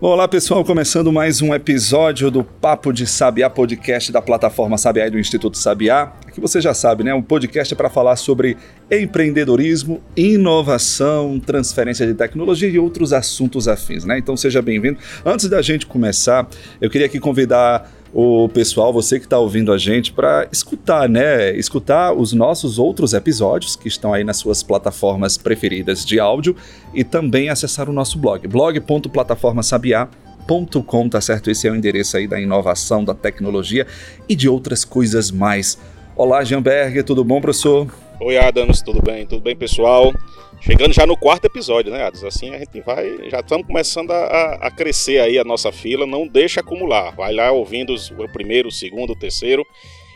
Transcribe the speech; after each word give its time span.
Olá 0.00 0.28
pessoal, 0.28 0.64
começando 0.64 1.10
mais 1.10 1.42
um 1.42 1.52
episódio 1.52 2.30
do 2.30 2.44
Papo 2.44 2.92
de 2.92 3.04
Sabiá, 3.04 3.50
podcast 3.50 4.12
da 4.12 4.22
plataforma 4.22 4.78
Sabiá 4.78 5.08
e 5.08 5.10
do 5.10 5.18
Instituto 5.18 5.58
Sabiá. 5.58 6.12
Aqui 6.24 6.40
você 6.40 6.60
já 6.60 6.72
sabe, 6.72 7.02
né? 7.02 7.12
Um 7.12 7.20
podcast 7.20 7.74
é 7.74 7.76
para 7.76 7.90
falar 7.90 8.14
sobre 8.14 8.56
empreendedorismo, 8.88 10.00
inovação, 10.16 11.40
transferência 11.40 12.06
de 12.06 12.14
tecnologia 12.14 12.68
e 12.68 12.78
outros 12.78 13.12
assuntos 13.12 13.66
afins, 13.66 14.04
né? 14.04 14.16
Então 14.16 14.36
seja 14.36 14.62
bem-vindo. 14.62 15.00
Antes 15.26 15.48
da 15.48 15.60
gente 15.60 15.84
começar, 15.84 16.48
eu 16.80 16.88
queria 16.88 17.08
aqui 17.08 17.18
convidar 17.18 17.90
o 18.12 18.48
pessoal, 18.48 18.92
você 18.92 19.18
que 19.18 19.24
está 19.26 19.38
ouvindo 19.38 19.72
a 19.72 19.78
gente, 19.78 20.12
para 20.12 20.48
escutar, 20.50 21.08
né? 21.08 21.56
Escutar 21.56 22.12
os 22.12 22.32
nossos 22.32 22.76
outros 22.78 23.12
episódios 23.12 23.76
que 23.76 23.86
estão 23.88 24.14
aí 24.14 24.24
nas 24.24 24.38
suas 24.38 24.62
plataformas 24.62 25.36
preferidas 25.36 26.04
de 26.04 26.18
áudio 26.18 26.56
e 26.94 27.04
também 27.04 27.50
acessar 27.50 27.88
o 27.88 27.92
nosso 27.92 28.18
blog, 28.18 28.48
blog.plataformasabiá.com, 28.48 31.08
tá 31.08 31.20
certo? 31.20 31.50
Esse 31.50 31.68
é 31.68 31.70
o 31.70 31.76
endereço 31.76 32.16
aí 32.16 32.26
da 32.26 32.40
inovação, 32.40 33.04
da 33.04 33.14
tecnologia 33.14 33.86
e 34.28 34.34
de 34.34 34.48
outras 34.48 34.84
coisas 34.84 35.30
mais. 35.30 35.78
Olá, 36.18 36.42
Jean 36.42 36.60
Berger, 36.60 37.04
tudo 37.04 37.22
bom, 37.22 37.40
professor? 37.40 37.86
Oi, 38.20 38.36
Adams, 38.36 38.82
tudo 38.82 39.00
bem? 39.00 39.24
Tudo 39.24 39.40
bem, 39.40 39.54
pessoal? 39.54 40.12
Chegando 40.60 40.92
já 40.92 41.06
no 41.06 41.16
quarto 41.16 41.44
episódio, 41.44 41.92
né, 41.92 42.02
Adams? 42.02 42.24
Assim 42.24 42.52
a 42.52 42.58
gente 42.58 42.80
vai. 42.80 43.30
Já 43.30 43.38
estamos 43.38 43.64
começando 43.64 44.10
a, 44.10 44.54
a, 44.62 44.68
crescer 44.68 45.20
aí 45.20 45.38
a 45.38 45.44
nossa 45.44 45.70
fila. 45.70 46.04
Não 46.08 46.26
deixa 46.26 46.58
acumular. 46.58 47.14
Vai 47.14 47.32
lá 47.32 47.52
ouvindo 47.52 47.94
os, 47.94 48.10
o 48.10 48.28
primeiro, 48.32 48.68
o 48.68 48.72
segundo, 48.72 49.12
o 49.12 49.16
terceiro. 49.16 49.64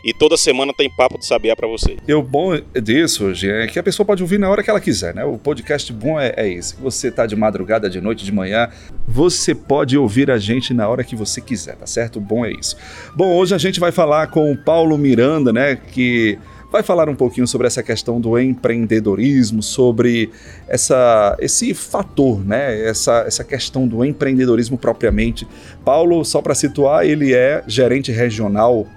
E 0.03 0.13
toda 0.13 0.35
semana 0.35 0.73
tem 0.75 0.89
papo 0.89 1.17
de 1.17 1.25
sabiá 1.25 1.55
para 1.55 1.65
você. 1.65 1.95
E 2.05 2.13
o 2.13 2.21
bom 2.21 2.59
disso, 2.81 3.25
hoje 3.25 3.49
é 3.49 3.67
que 3.67 3.79
a 3.79 3.83
pessoa 3.83 4.05
pode 4.05 4.21
ouvir 4.21 4.37
na 4.37 4.49
hora 4.49 4.61
que 4.61 4.69
ela 4.69 4.81
quiser, 4.81 5.15
né? 5.15 5.23
O 5.23 5.37
podcast 5.37 5.93
bom 5.93 6.19
é, 6.19 6.33
é 6.35 6.49
esse. 6.51 6.75
Você 6.75 7.09
tá 7.09 7.25
de 7.25 7.37
madrugada, 7.37 7.89
de 7.89 8.01
noite, 8.01 8.25
de 8.25 8.31
manhã, 8.31 8.69
você 9.07 9.55
pode 9.55 9.97
ouvir 9.97 10.29
a 10.29 10.37
gente 10.37 10.73
na 10.73 10.89
hora 10.89 11.05
que 11.05 11.15
você 11.15 11.39
quiser, 11.39 11.77
tá 11.77 11.87
certo? 11.87 12.17
O 12.17 12.21
bom 12.21 12.45
é 12.45 12.51
isso. 12.51 12.75
Bom, 13.15 13.33
hoje 13.33 13.55
a 13.55 13.57
gente 13.57 13.79
vai 13.79 13.93
falar 13.93 14.27
com 14.27 14.51
o 14.51 14.57
Paulo 14.57 14.97
Miranda, 14.97 15.53
né? 15.53 15.77
Que 15.77 16.37
vai 16.69 16.81
falar 16.81 17.07
um 17.07 17.15
pouquinho 17.15 17.47
sobre 17.47 17.67
essa 17.67 17.83
questão 17.83 18.19
do 18.19 18.37
empreendedorismo, 18.37 19.61
sobre 19.61 20.31
essa, 20.67 21.37
esse 21.39 21.71
fator, 21.73 22.43
né? 22.43 22.89
essa, 22.89 23.23
essa 23.27 23.43
questão 23.43 23.87
do 23.87 24.03
empreendedorismo 24.03 24.75
propriamente. 24.75 25.47
Paulo, 25.85 26.25
só 26.25 26.41
para 26.41 26.55
situar, 26.55 27.05
ele 27.05 27.31
é 27.31 27.63
gerente 27.67 28.11
regional 28.11 28.87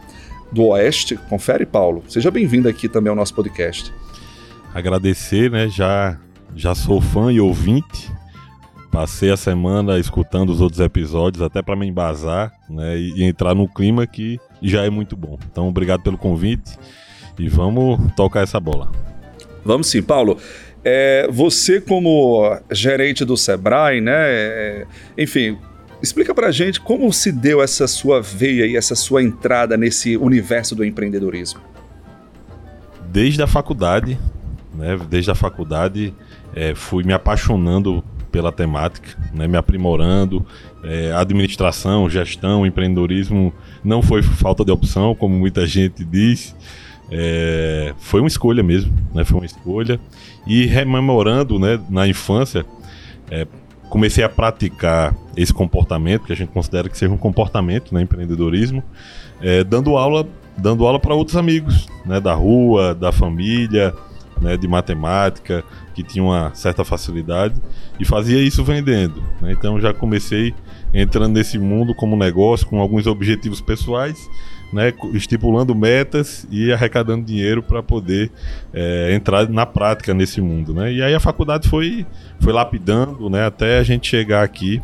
do 0.52 0.64
Oeste. 0.66 1.16
Confere, 1.28 1.66
Paulo. 1.66 2.02
Seja 2.08 2.30
bem-vindo 2.30 2.68
aqui 2.68 2.88
também 2.88 3.10
ao 3.10 3.16
nosso 3.16 3.34
podcast. 3.34 3.92
Agradecer, 4.74 5.50
né? 5.50 5.68
Já, 5.68 6.18
já 6.54 6.74
sou 6.74 7.00
fã 7.00 7.32
e 7.32 7.40
ouvinte. 7.40 8.10
Passei 8.90 9.30
a 9.30 9.36
semana 9.36 9.98
escutando 9.98 10.50
os 10.50 10.60
outros 10.60 10.80
episódios 10.80 11.42
até 11.42 11.60
para 11.60 11.76
me 11.76 11.86
embasar 11.86 12.52
né, 12.68 12.98
e 12.98 13.24
entrar 13.24 13.54
no 13.54 13.68
clima 13.68 14.06
que 14.06 14.40
já 14.62 14.84
é 14.84 14.90
muito 14.90 15.16
bom. 15.16 15.38
Então, 15.50 15.68
obrigado 15.68 16.02
pelo 16.02 16.16
convite 16.16 16.78
e 17.38 17.48
vamos 17.48 18.00
tocar 18.14 18.42
essa 18.42 18.58
bola. 18.58 18.90
Vamos 19.64 19.88
sim, 19.88 20.02
Paulo. 20.02 20.38
É, 20.82 21.28
você 21.30 21.80
como 21.80 22.58
gerente 22.70 23.24
do 23.24 23.36
Sebrae, 23.36 24.00
né? 24.00 24.14
É, 24.14 24.86
enfim, 25.18 25.58
explica 26.02 26.34
pra 26.34 26.50
gente 26.50 26.80
como 26.80 27.12
se 27.12 27.32
deu 27.32 27.62
essa 27.62 27.86
sua 27.86 28.20
veia 28.20 28.66
e 28.66 28.76
essa 28.76 28.94
sua 28.94 29.22
entrada 29.22 29.76
nesse 29.76 30.16
universo 30.16 30.74
do 30.74 30.84
empreendedorismo. 30.84 31.60
Desde 33.08 33.42
a 33.42 33.46
faculdade, 33.46 34.18
né? 34.74 34.98
Desde 35.08 35.30
a 35.30 35.34
faculdade 35.34 36.14
é, 36.54 36.74
fui 36.74 37.02
me 37.02 37.12
apaixonando 37.12 38.04
pela 38.30 38.52
temática, 38.52 39.16
né, 39.32 39.48
me 39.48 39.56
aprimorando. 39.56 40.44
É, 40.84 41.12
administração, 41.12 42.08
gestão, 42.08 42.66
empreendedorismo 42.66 43.52
não 43.82 44.02
foi 44.02 44.22
falta 44.22 44.64
de 44.64 44.70
opção, 44.70 45.14
como 45.14 45.34
muita 45.34 45.66
gente 45.66 46.04
diz. 46.04 46.54
É, 47.10 47.94
foi 47.98 48.20
uma 48.20 48.28
escolha 48.28 48.62
mesmo, 48.62 48.92
né? 49.14 49.24
Foi 49.24 49.38
uma 49.38 49.46
escolha. 49.46 49.98
E 50.46 50.66
rememorando, 50.66 51.58
né, 51.58 51.80
na 51.88 52.06
infância, 52.06 52.66
é, 53.30 53.46
comecei 53.88 54.24
a 54.24 54.28
praticar 54.28 55.14
esse 55.36 55.52
comportamento, 55.52 56.24
que 56.24 56.32
a 56.32 56.36
gente 56.36 56.50
considera 56.50 56.88
que 56.88 56.96
seja 56.96 57.12
um 57.12 57.18
comportamento, 57.18 57.94
né, 57.94 58.02
empreendedorismo, 58.02 58.82
é, 59.40 59.62
dando 59.62 59.96
aula, 59.96 60.26
dando 60.56 60.86
aula 60.86 60.98
para 60.98 61.14
outros 61.14 61.36
amigos, 61.36 61.86
né, 62.04 62.20
da 62.20 62.34
rua, 62.34 62.94
da 62.94 63.12
família, 63.12 63.94
né, 64.40 64.56
de 64.56 64.66
matemática, 64.68 65.64
que 65.94 66.02
tinha 66.02 66.24
uma 66.24 66.54
certa 66.54 66.84
facilidade, 66.84 67.60
e 67.98 68.04
fazia 68.04 68.40
isso 68.42 68.62
vendendo. 68.64 69.22
Né? 69.40 69.52
Então 69.52 69.80
já 69.80 69.94
comecei 69.94 70.54
entrando 71.00 71.34
nesse 71.34 71.58
mundo 71.58 71.94
como 71.94 72.16
negócio, 72.16 72.66
com 72.66 72.80
alguns 72.80 73.06
objetivos 73.06 73.60
pessoais 73.60 74.28
né, 74.72 74.92
estipulando 75.12 75.74
metas 75.74 76.46
e 76.50 76.72
arrecadando 76.72 77.24
dinheiro 77.24 77.62
para 77.62 77.82
poder 77.82 78.30
é, 78.72 79.14
entrar 79.14 79.48
na 79.48 79.64
prática 79.64 80.12
nesse 80.12 80.40
mundo. 80.40 80.74
Né? 80.74 80.92
E 80.92 81.02
aí 81.02 81.14
a 81.14 81.20
faculdade 81.20 81.68
foi, 81.68 82.06
foi 82.40 82.52
lapidando 82.52 83.30
né, 83.30 83.46
até 83.46 83.78
a 83.78 83.82
gente 83.82 84.08
chegar 84.08 84.42
aqui 84.42 84.82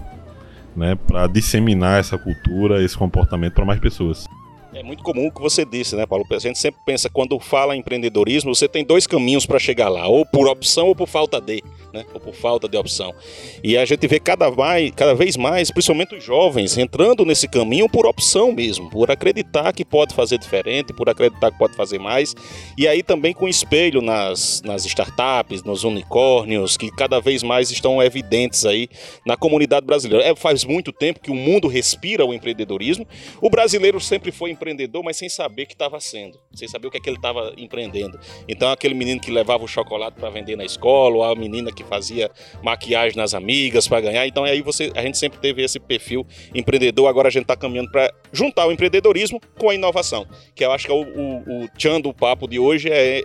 né, 0.76 0.94
para 1.06 1.26
disseminar 1.26 2.00
essa 2.00 2.16
cultura, 2.16 2.82
esse 2.82 2.96
comportamento 2.96 3.54
para 3.54 3.64
mais 3.64 3.80
pessoas. 3.80 4.26
É 4.74 4.82
muito 4.82 5.02
comum 5.02 5.26
o 5.26 5.30
que 5.30 5.40
você 5.40 5.64
disse, 5.64 5.94
né, 5.94 6.06
Paulo? 6.06 6.26
A 6.30 6.38
gente 6.38 6.58
sempre 6.58 6.80
pensa, 6.84 7.10
quando 7.10 7.38
fala 7.38 7.76
em 7.76 7.80
empreendedorismo, 7.80 8.54
você 8.54 8.66
tem 8.66 8.84
dois 8.84 9.06
caminhos 9.06 9.44
para 9.44 9.58
chegar 9.58 9.90
lá, 9.90 10.08
ou 10.08 10.24
por 10.24 10.48
opção 10.48 10.88
ou 10.88 10.96
por 10.96 11.06
falta 11.06 11.40
de 11.40 11.62
né? 11.92 12.04
Ou 12.14 12.20
por 12.20 12.34
falta 12.34 12.68
de 12.68 12.76
opção. 12.76 13.14
E 13.62 13.76
a 13.76 13.84
gente 13.84 14.06
vê 14.06 14.18
cada, 14.18 14.50
mais, 14.50 14.90
cada 14.92 15.14
vez 15.14 15.36
mais, 15.36 15.70
principalmente 15.70 16.14
os 16.14 16.24
jovens, 16.24 16.78
entrando 16.78 17.24
nesse 17.24 17.46
caminho 17.46 17.88
por 17.88 18.06
opção 18.06 18.52
mesmo, 18.52 18.88
por 18.90 19.10
acreditar 19.10 19.72
que 19.72 19.84
pode 19.84 20.14
fazer 20.14 20.38
diferente, 20.38 20.92
por 20.92 21.08
acreditar 21.08 21.50
que 21.50 21.58
pode 21.58 21.76
fazer 21.76 21.98
mais. 21.98 22.34
E 22.78 22.88
aí 22.88 23.02
também 23.02 23.32
com 23.32 23.48
espelho 23.48 24.00
nas, 24.00 24.62
nas 24.64 24.84
startups, 24.86 25.62
nos 25.62 25.84
unicórnios, 25.84 26.76
que 26.76 26.90
cada 26.90 27.20
vez 27.20 27.42
mais 27.42 27.70
estão 27.70 28.02
evidentes 28.02 28.64
aí 28.64 28.88
na 29.26 29.36
comunidade 29.36 29.84
brasileira. 29.84 30.24
É, 30.24 30.34
faz 30.34 30.64
muito 30.64 30.92
tempo 30.92 31.20
que 31.20 31.30
o 31.30 31.34
mundo 31.34 31.68
respira 31.68 32.24
o 32.24 32.32
empreendedorismo. 32.32 33.06
O 33.40 33.50
brasileiro 33.50 34.00
sempre 34.00 34.32
foi 34.32 34.50
empreendedor, 34.62 35.02
mas 35.02 35.16
sem 35.16 35.28
saber 35.28 35.66
que 35.66 35.72
estava 35.72 35.98
sendo, 35.98 36.38
sem 36.54 36.68
saber 36.68 36.86
o 36.86 36.90
que 36.90 36.96
é 36.96 37.00
que 37.00 37.08
ele 37.08 37.16
estava 37.16 37.52
empreendendo. 37.56 38.18
Então 38.48 38.70
aquele 38.70 38.94
menino 38.94 39.20
que 39.20 39.30
levava 39.30 39.64
o 39.64 39.68
chocolate 39.68 40.16
para 40.18 40.30
vender 40.30 40.56
na 40.56 40.64
escola, 40.64 41.16
ou 41.16 41.24
a 41.24 41.34
menina 41.34 41.72
que 41.72 41.82
fazia 41.82 42.30
maquiagem 42.62 43.16
nas 43.16 43.34
amigas 43.34 43.88
para 43.88 44.00
ganhar. 44.00 44.26
Então 44.26 44.44
aí 44.44 44.62
você, 44.62 44.92
a 44.94 45.02
gente 45.02 45.18
sempre 45.18 45.40
teve 45.40 45.62
esse 45.62 45.80
perfil 45.80 46.24
empreendedor. 46.54 47.08
Agora 47.08 47.28
a 47.28 47.30
gente 47.30 47.42
está 47.42 47.56
caminhando 47.56 47.90
para 47.90 48.12
juntar 48.32 48.66
o 48.66 48.72
empreendedorismo 48.72 49.40
com 49.58 49.70
a 49.70 49.74
inovação, 49.74 50.26
que 50.54 50.64
eu 50.64 50.72
acho 50.72 50.86
que 50.86 50.92
é 50.92 50.94
o, 50.94 51.02
o, 51.02 51.64
o 51.64 51.68
tchan 51.76 52.00
do 52.00 52.12
papo 52.14 52.48
de 52.48 52.58
hoje 52.58 52.88
é 52.90 53.22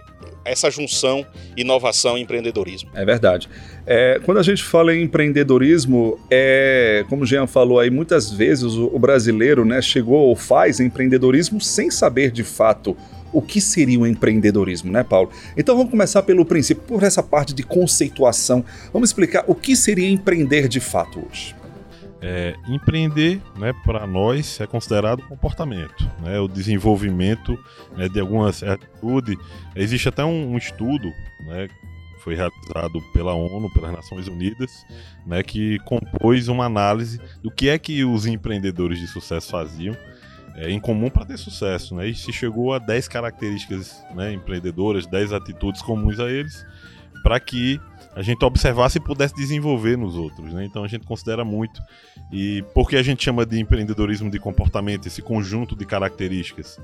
essa 0.47 0.72
junção 0.72 1.25
inovação 1.56 2.18
e 2.18 2.22
empreendedorismo. 2.22 2.90
É 2.94 3.03
verdade. 3.03 3.50
É, 3.85 4.19
quando 4.23 4.38
a 4.38 4.44
gente 4.44 4.63
fala 4.63 4.96
em 4.96 5.03
empreendedorismo, 5.03 6.19
é, 6.31 7.03
como 7.09 7.23
o 7.23 7.25
Jean 7.25 7.47
falou 7.47 7.79
aí, 7.79 7.90
muitas 7.90 8.31
vezes 8.31 8.73
o, 8.73 8.88
o 8.88 9.00
brasileiro 9.00 9.66
né, 9.66 9.81
chegou 9.81 10.28
ou 10.28 10.35
faz 10.35 10.79
empreendedorismo 10.79 11.59
sem 11.59 11.91
saber 11.91 12.31
de 12.31 12.44
fato 12.44 12.96
o 13.34 13.41
que 13.41 13.59
seria 13.59 14.00
o 14.00 14.07
empreendedorismo, 14.07 14.91
né, 14.91 15.03
Paulo? 15.03 15.29
Então 15.57 15.75
vamos 15.75 15.91
começar 15.91 16.23
pelo 16.23 16.46
princípio, 16.46 16.84
por 16.84 17.03
essa 17.03 17.22
parte 17.22 17.53
de 17.53 17.62
conceituação. 17.62 18.64
Vamos 18.93 19.09
explicar 19.09 19.43
o 19.47 19.53
que 19.53 19.76
seria 19.76 20.09
empreender 20.09 20.67
de 20.70 20.79
fato 20.79 21.20
hoje. 21.29 21.53
É, 22.19 22.55
empreender, 22.67 23.41
né, 23.58 23.73
para 23.85 24.08
nós, 24.08 24.59
é 24.59 24.66
considerado 24.66 25.22
comportamento, 25.28 26.09
né, 26.19 26.40
o 26.40 26.47
desenvolvimento 26.47 27.58
né, 27.96 28.09
de 28.09 28.19
alguma 28.19 28.49
atitude. 28.49 29.37
Existe 29.75 30.09
até 30.09 30.25
um, 30.25 30.53
um 30.53 30.58
estudo, 30.58 31.14
né, 31.46 31.67
foi 32.23 32.35
realizado 32.35 33.02
pela 33.14 33.34
ONU, 33.34 33.72
pelas 33.72 33.91
Nações 33.91 34.28
Unidas, 34.28 34.85
né, 35.25 35.43
que 35.43 35.78
compôs 35.79 36.47
uma 36.47 36.66
análise 36.66 37.22
do 37.43 37.52
que 37.52 37.69
é 37.69 37.78
que 37.78 38.03
os 38.03 38.25
empreendedores 38.25 38.99
de 38.99 39.08
sucesso 39.08 39.52
faziam 39.52 39.96
é, 40.58 40.72
em 40.72 40.79
comum 40.79 41.09
para 41.09 41.23
ter 41.23 41.37
sucesso, 41.37 41.96
né? 41.96 42.08
E 42.08 42.16
se 42.16 42.34
chegou 42.34 42.73
a 42.73 42.79
10 42.79 43.08
características 43.08 44.03
né, 44.16 44.34
empreendedoras, 44.34 45.05
10 45.05 45.31
atitudes 45.31 45.84
comuns 45.84 46.19
a 46.19 46.29
eles, 46.29 46.66
para 47.22 47.40
que 47.40 47.79
a 48.17 48.23
gente 48.23 48.43
observasse 48.43 48.97
e 48.97 48.99
pudesse 48.99 49.35
desenvolver 49.35 49.96
nos 49.96 50.16
outros. 50.16 50.52
Né? 50.52 50.66
Então 50.66 50.84
a 50.84 50.87
gente 50.87 51.05
considera 51.05 51.46
muito. 51.46 51.79
E 52.31 52.66
por 52.73 52.90
que 52.90 52.96
a 52.96 53.03
gente 53.03 53.23
chama 53.23 53.46
de 53.46 53.59
empreendedorismo 53.59 54.31
de 54.31 54.40
comportamento, 54.40 55.05
esse 55.05 55.22
conjunto 55.22 55.75
de 55.75 55.85
características? 55.85 56.79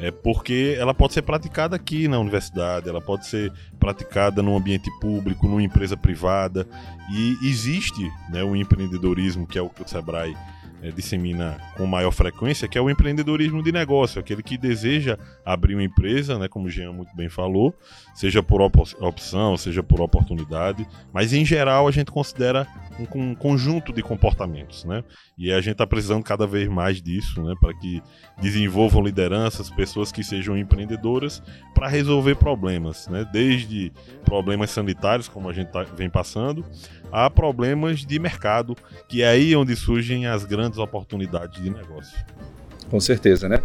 É 0.00 0.10
porque 0.10 0.76
ela 0.78 0.94
pode 0.94 1.12
ser 1.12 1.20
praticada 1.20 1.76
aqui 1.76 2.08
na 2.08 2.18
universidade, 2.18 2.88
ela 2.88 3.02
pode 3.02 3.26
ser 3.26 3.52
praticada 3.78 4.42
no 4.42 4.56
ambiente 4.56 4.90
público, 4.98 5.46
numa 5.46 5.62
empresa 5.62 5.94
privada. 5.94 6.66
E 7.12 7.36
existe 7.46 8.10
né, 8.30 8.42
o 8.42 8.56
empreendedorismo, 8.56 9.46
que 9.46 9.58
é 9.58 9.62
o 9.62 9.68
que 9.68 9.82
o 9.82 9.86
Sebrae 9.88 10.34
é, 10.82 10.90
dissemina 10.90 11.58
com 11.76 11.86
maior 11.86 12.10
frequência, 12.10 12.68
que 12.68 12.78
é 12.78 12.80
o 12.80 12.90
empreendedorismo 12.90 13.62
de 13.62 13.72
negócio, 13.72 14.20
aquele 14.20 14.42
que 14.42 14.56
deseja 14.56 15.18
abrir 15.44 15.74
uma 15.74 15.82
empresa, 15.82 16.38
né, 16.38 16.48
como 16.48 16.66
o 16.66 16.70
Jean 16.70 16.92
muito 16.92 17.14
bem 17.16 17.28
falou, 17.28 17.74
seja 18.14 18.42
por 18.42 18.60
op 18.60 18.78
opção, 19.00 19.56
seja 19.56 19.82
por 19.82 20.00
oportunidade, 20.00 20.86
mas 21.12 21.32
em 21.32 21.44
geral 21.44 21.88
a 21.88 21.90
gente 21.90 22.10
considera 22.10 22.66
um, 22.98 23.22
um 23.22 23.34
conjunto 23.34 23.92
de 23.92 24.02
comportamentos, 24.02 24.84
né? 24.84 25.04
E 25.36 25.52
a 25.52 25.60
gente 25.60 25.72
está 25.72 25.86
precisando 25.86 26.22
cada 26.24 26.46
vez 26.46 26.68
mais 26.68 27.00
disso, 27.00 27.42
né, 27.42 27.54
para 27.60 27.72
que 27.74 28.02
desenvolvam 28.40 29.02
lideranças, 29.02 29.70
pessoas 29.70 30.10
que 30.10 30.24
sejam 30.24 30.56
empreendedoras 30.56 31.42
para 31.74 31.88
resolver 31.88 32.34
problemas, 32.36 33.06
né? 33.08 33.28
Desde 33.32 33.92
problemas 34.24 34.70
sanitários, 34.70 35.28
como 35.28 35.48
a 35.48 35.52
gente 35.52 35.70
tá, 35.70 35.84
vem 35.84 36.10
passando, 36.10 36.64
a 37.12 37.28
problemas 37.30 38.00
de 38.00 38.18
mercado, 38.18 38.76
que 39.08 39.22
é 39.22 39.28
aí 39.28 39.54
onde 39.56 39.74
surgem 39.76 40.26
as 40.26 40.44
grandes 40.44 40.78
oportunidades 40.78 41.62
de 41.62 41.70
negócio. 41.70 42.18
Com 42.90 43.00
certeza, 43.00 43.48
né? 43.48 43.60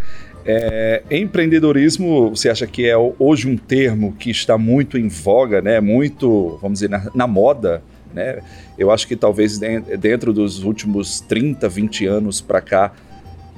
É, 0.45 1.03
empreendedorismo, 1.09 2.29
você 2.31 2.49
acha 2.49 2.67
que 2.67 2.85
é 2.85 2.95
hoje 2.97 3.47
um 3.47 3.55
termo 3.55 4.13
que 4.13 4.29
está 4.29 4.57
muito 4.57 4.97
em 4.97 5.07
voga, 5.07 5.61
né? 5.61 5.79
Muito, 5.79 6.57
vamos 6.61 6.79
dizer, 6.79 6.89
na, 6.89 7.09
na 7.15 7.25
moda, 7.25 7.81
né? 8.13 8.39
Eu 8.77 8.91
acho 8.91 9.07
que 9.07 9.15
talvez 9.15 9.57
dentro 9.57 10.33
dos 10.33 10.63
últimos 10.63 11.21
30, 11.21 11.69
20 11.69 12.05
anos 12.05 12.41
para 12.41 12.59
cá, 12.59 12.91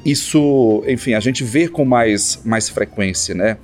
isso, 0.05 0.83
enfim, 0.87 1.15
a 1.15 1.19
gente 1.19 1.43
vê 1.43 1.67
com 1.67 1.83
mais, 1.83 2.39
mais 2.45 2.69
frequência, 2.69 3.33
né? 3.33 3.57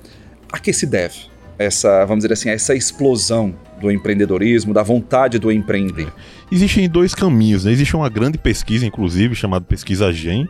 A 0.52 0.58
que 0.58 0.72
se 0.72 0.86
deve 0.86 1.32
essa, 1.58 2.04
vamos 2.04 2.24
dizer 2.24 2.32
assim, 2.32 2.50
essa 2.50 2.74
explosão 2.74 3.54
do 3.82 3.90
empreendedorismo, 3.90 4.72
da 4.72 4.82
vontade 4.82 5.38
do 5.38 5.52
empreender? 5.52 6.08
Existem 6.50 6.88
dois 6.88 7.14
caminhos. 7.14 7.64
Né? 7.64 7.72
Existe 7.72 7.94
uma 7.94 8.08
grande 8.08 8.38
pesquisa, 8.38 8.86
inclusive, 8.86 9.34
chamada 9.34 9.64
Pesquisa 9.64 10.12
GEM, 10.12 10.48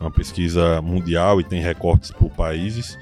uma 0.00 0.10
pesquisa 0.10 0.82
mundial 0.82 1.40
e 1.40 1.44
tem 1.44 1.62
recortes 1.62 2.10
por 2.10 2.28
países, 2.30 2.98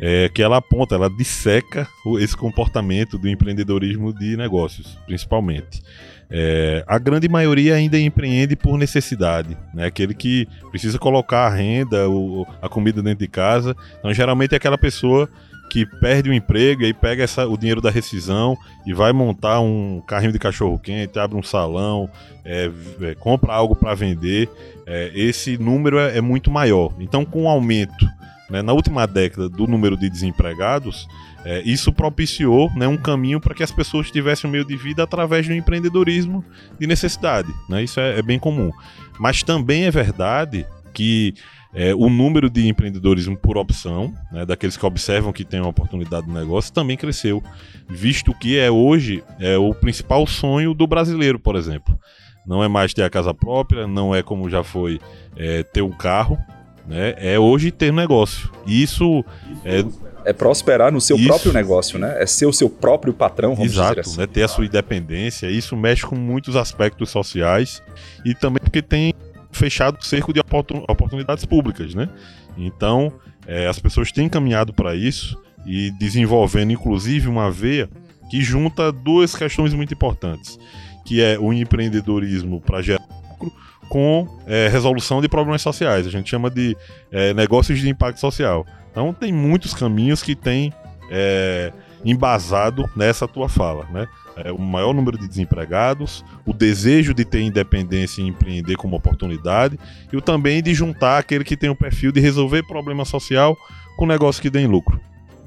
é, 0.00 0.28
que 0.28 0.42
ela 0.42 0.56
aponta, 0.56 0.94
ela 0.94 1.10
disseca 1.10 1.86
esse 2.18 2.36
comportamento 2.36 3.18
do 3.18 3.28
empreendedorismo 3.28 4.12
de 4.12 4.36
negócios, 4.36 4.98
principalmente. 5.06 5.82
É, 6.30 6.84
a 6.86 6.98
grande 6.98 7.28
maioria 7.28 7.74
ainda 7.74 7.98
empreende 7.98 8.54
por 8.54 8.76
necessidade, 8.76 9.56
né? 9.74 9.86
aquele 9.86 10.14
que 10.14 10.46
precisa 10.70 10.98
colocar 10.98 11.46
a 11.46 11.50
renda, 11.50 12.08
o, 12.08 12.46
a 12.60 12.68
comida 12.68 13.02
dentro 13.02 13.20
de 13.20 13.28
casa. 13.28 13.74
Então, 13.98 14.12
geralmente 14.12 14.52
é 14.52 14.56
aquela 14.56 14.78
pessoa 14.78 15.28
que 15.68 15.84
perde 15.84 16.30
o 16.30 16.32
emprego 16.32 16.82
e 16.82 16.86
aí 16.86 16.94
pega 16.94 17.22
essa, 17.22 17.46
o 17.46 17.56
dinheiro 17.56 17.80
da 17.80 17.90
rescisão 17.90 18.56
e 18.86 18.92
vai 18.92 19.12
montar 19.12 19.60
um 19.60 20.02
carrinho 20.06 20.32
de 20.32 20.38
cachorro 20.38 20.78
quente, 20.78 21.18
abre 21.18 21.36
um 21.36 21.42
salão, 21.42 22.08
é, 22.44 22.70
é, 23.02 23.14
compra 23.14 23.52
algo 23.52 23.76
para 23.76 23.94
vender, 23.94 24.48
é, 24.86 25.12
esse 25.14 25.58
número 25.58 25.98
é, 25.98 26.16
é, 26.16 26.20
muito 26.20 26.50
maior. 26.50 26.92
Então, 26.98 27.24
com 27.24 27.44
o 27.44 27.48
aumento 27.48 28.06
né, 28.48 28.62
na 28.62 28.72
última 28.72 29.06
década 29.06 29.48
do 29.48 29.66
número 29.66 29.96
de 29.96 30.08
desempregados, 30.08 31.06
é, 31.44 31.62
isso 31.62 31.92
propiciou 31.92 32.70
né, 32.74 32.88
um 32.88 32.96
caminho 32.96 33.40
para 33.40 33.54
que 33.54 33.62
as 33.62 33.70
pessoas 33.70 34.10
tivessem 34.10 34.48
um 34.48 34.52
meio 34.52 34.64
de 34.64 34.76
vida 34.76 35.02
através 35.02 35.46
do 35.46 35.52
empreendedorismo 35.52 36.44
de 36.78 36.86
necessidade. 36.86 37.52
Né, 37.68 37.84
isso 37.84 38.00
é, 38.00 38.18
é 38.18 38.22
bem 38.22 38.38
comum. 38.38 38.72
Mas 39.18 39.42
também 39.42 39.84
é 39.84 39.90
verdade 39.90 40.66
que 40.94 41.34
é, 41.74 41.94
o 41.94 42.08
número 42.08 42.48
de 42.48 42.66
empreendedorismo 42.66 43.36
por 43.36 43.58
opção, 43.58 44.12
né, 44.32 44.46
daqueles 44.46 44.76
que 44.76 44.86
observam 44.86 45.32
que 45.32 45.44
tem 45.44 45.60
uma 45.60 45.68
oportunidade 45.68 46.26
de 46.26 46.32
negócio, 46.32 46.72
também 46.72 46.96
cresceu, 46.96 47.42
visto 47.88 48.32
que 48.34 48.58
é 48.58 48.70
hoje 48.70 49.22
é 49.38 49.56
o 49.56 49.74
principal 49.74 50.26
sonho 50.26 50.72
do 50.74 50.86
brasileiro, 50.86 51.38
por 51.38 51.56
exemplo. 51.56 51.98
Não 52.46 52.64
é 52.64 52.68
mais 52.68 52.94
ter 52.94 53.02
a 53.02 53.10
casa 53.10 53.34
própria, 53.34 53.86
não 53.86 54.14
é 54.14 54.22
como 54.22 54.48
já 54.48 54.64
foi 54.64 54.98
é, 55.36 55.62
ter 55.62 55.82
um 55.82 55.90
carro, 55.90 56.38
né, 56.86 57.14
é 57.18 57.38
hoje 57.38 57.70
ter 57.70 57.92
um 57.92 57.96
negócio. 57.96 58.50
E 58.66 58.82
isso 58.82 59.22
é, 59.62 59.84
é 60.24 60.32
prosperar 60.32 60.90
no 60.90 61.00
seu 61.00 61.16
isso. 61.16 61.26
próprio 61.26 61.52
negócio, 61.52 61.98
né? 61.98 62.22
É 62.22 62.26
ser 62.26 62.46
o 62.46 62.52
seu 62.52 62.68
próprio 62.68 63.12
patrão, 63.12 63.54
vamos 63.54 63.72
Exato, 63.72 64.00
dizer 64.00 64.00
assim. 64.00 64.20
né? 64.20 64.26
ter 64.26 64.42
a 64.42 64.48
sua 64.48 64.66
independência. 64.66 65.46
Isso 65.50 65.76
mexe 65.76 66.04
com 66.04 66.16
muitos 66.16 66.56
aspectos 66.56 67.10
sociais 67.10 67.82
e 68.24 68.34
também 68.34 68.60
porque 68.62 68.82
tem 68.82 69.14
fechado 69.50 70.04
cerco 70.04 70.32
de 70.32 70.40
oportunidades 70.40 71.44
públicas, 71.44 71.94
né? 71.94 72.08
Então, 72.56 73.12
é, 73.46 73.66
as 73.66 73.78
pessoas 73.78 74.12
têm 74.12 74.28
caminhado 74.28 74.72
para 74.72 74.94
isso 74.94 75.40
e 75.64 75.90
desenvolvendo, 75.92 76.72
inclusive, 76.72 77.28
uma 77.28 77.50
veia 77.50 77.88
que 78.30 78.42
junta 78.42 78.92
duas 78.92 79.34
questões 79.34 79.72
muito 79.72 79.94
importantes, 79.94 80.58
que 81.04 81.22
é 81.22 81.38
o 81.38 81.52
empreendedorismo 81.52 82.60
para 82.60 82.82
gerar 82.82 83.04
lucro 83.30 83.52
com 83.88 84.28
é, 84.46 84.68
resolução 84.68 85.20
de 85.20 85.28
problemas 85.28 85.62
sociais. 85.62 86.06
A 86.06 86.10
gente 86.10 86.28
chama 86.28 86.50
de 86.50 86.76
é, 87.10 87.32
negócios 87.32 87.78
de 87.78 87.88
impacto 87.88 88.20
social. 88.20 88.66
Então, 88.90 89.14
tem 89.14 89.32
muitos 89.32 89.72
caminhos 89.72 90.22
que 90.22 90.34
têm 90.34 90.72
é, 91.10 91.72
embasado 92.04 92.88
nessa 92.94 93.26
tua 93.26 93.48
fala, 93.48 93.86
né? 93.90 94.06
É, 94.44 94.52
o 94.52 94.58
maior 94.58 94.92
número 94.92 95.18
de 95.18 95.26
desempregados, 95.28 96.24
o 96.46 96.52
desejo 96.52 97.14
de 97.14 97.24
ter 97.24 97.40
independência 97.40 98.22
e 98.22 98.26
empreender 98.26 98.76
como 98.76 98.96
oportunidade, 98.96 99.78
e 100.12 100.16
o 100.16 100.20
também 100.20 100.62
de 100.62 100.74
juntar 100.74 101.18
aquele 101.18 101.44
que 101.44 101.56
tem 101.56 101.70
o 101.70 101.76
perfil 101.76 102.12
de 102.12 102.20
resolver 102.20 102.62
problema 102.66 103.04
social 103.04 103.56
com 103.96 104.06
negócio 104.06 104.40
que 104.40 104.50
dê 104.50 104.66
lucro 104.66 105.00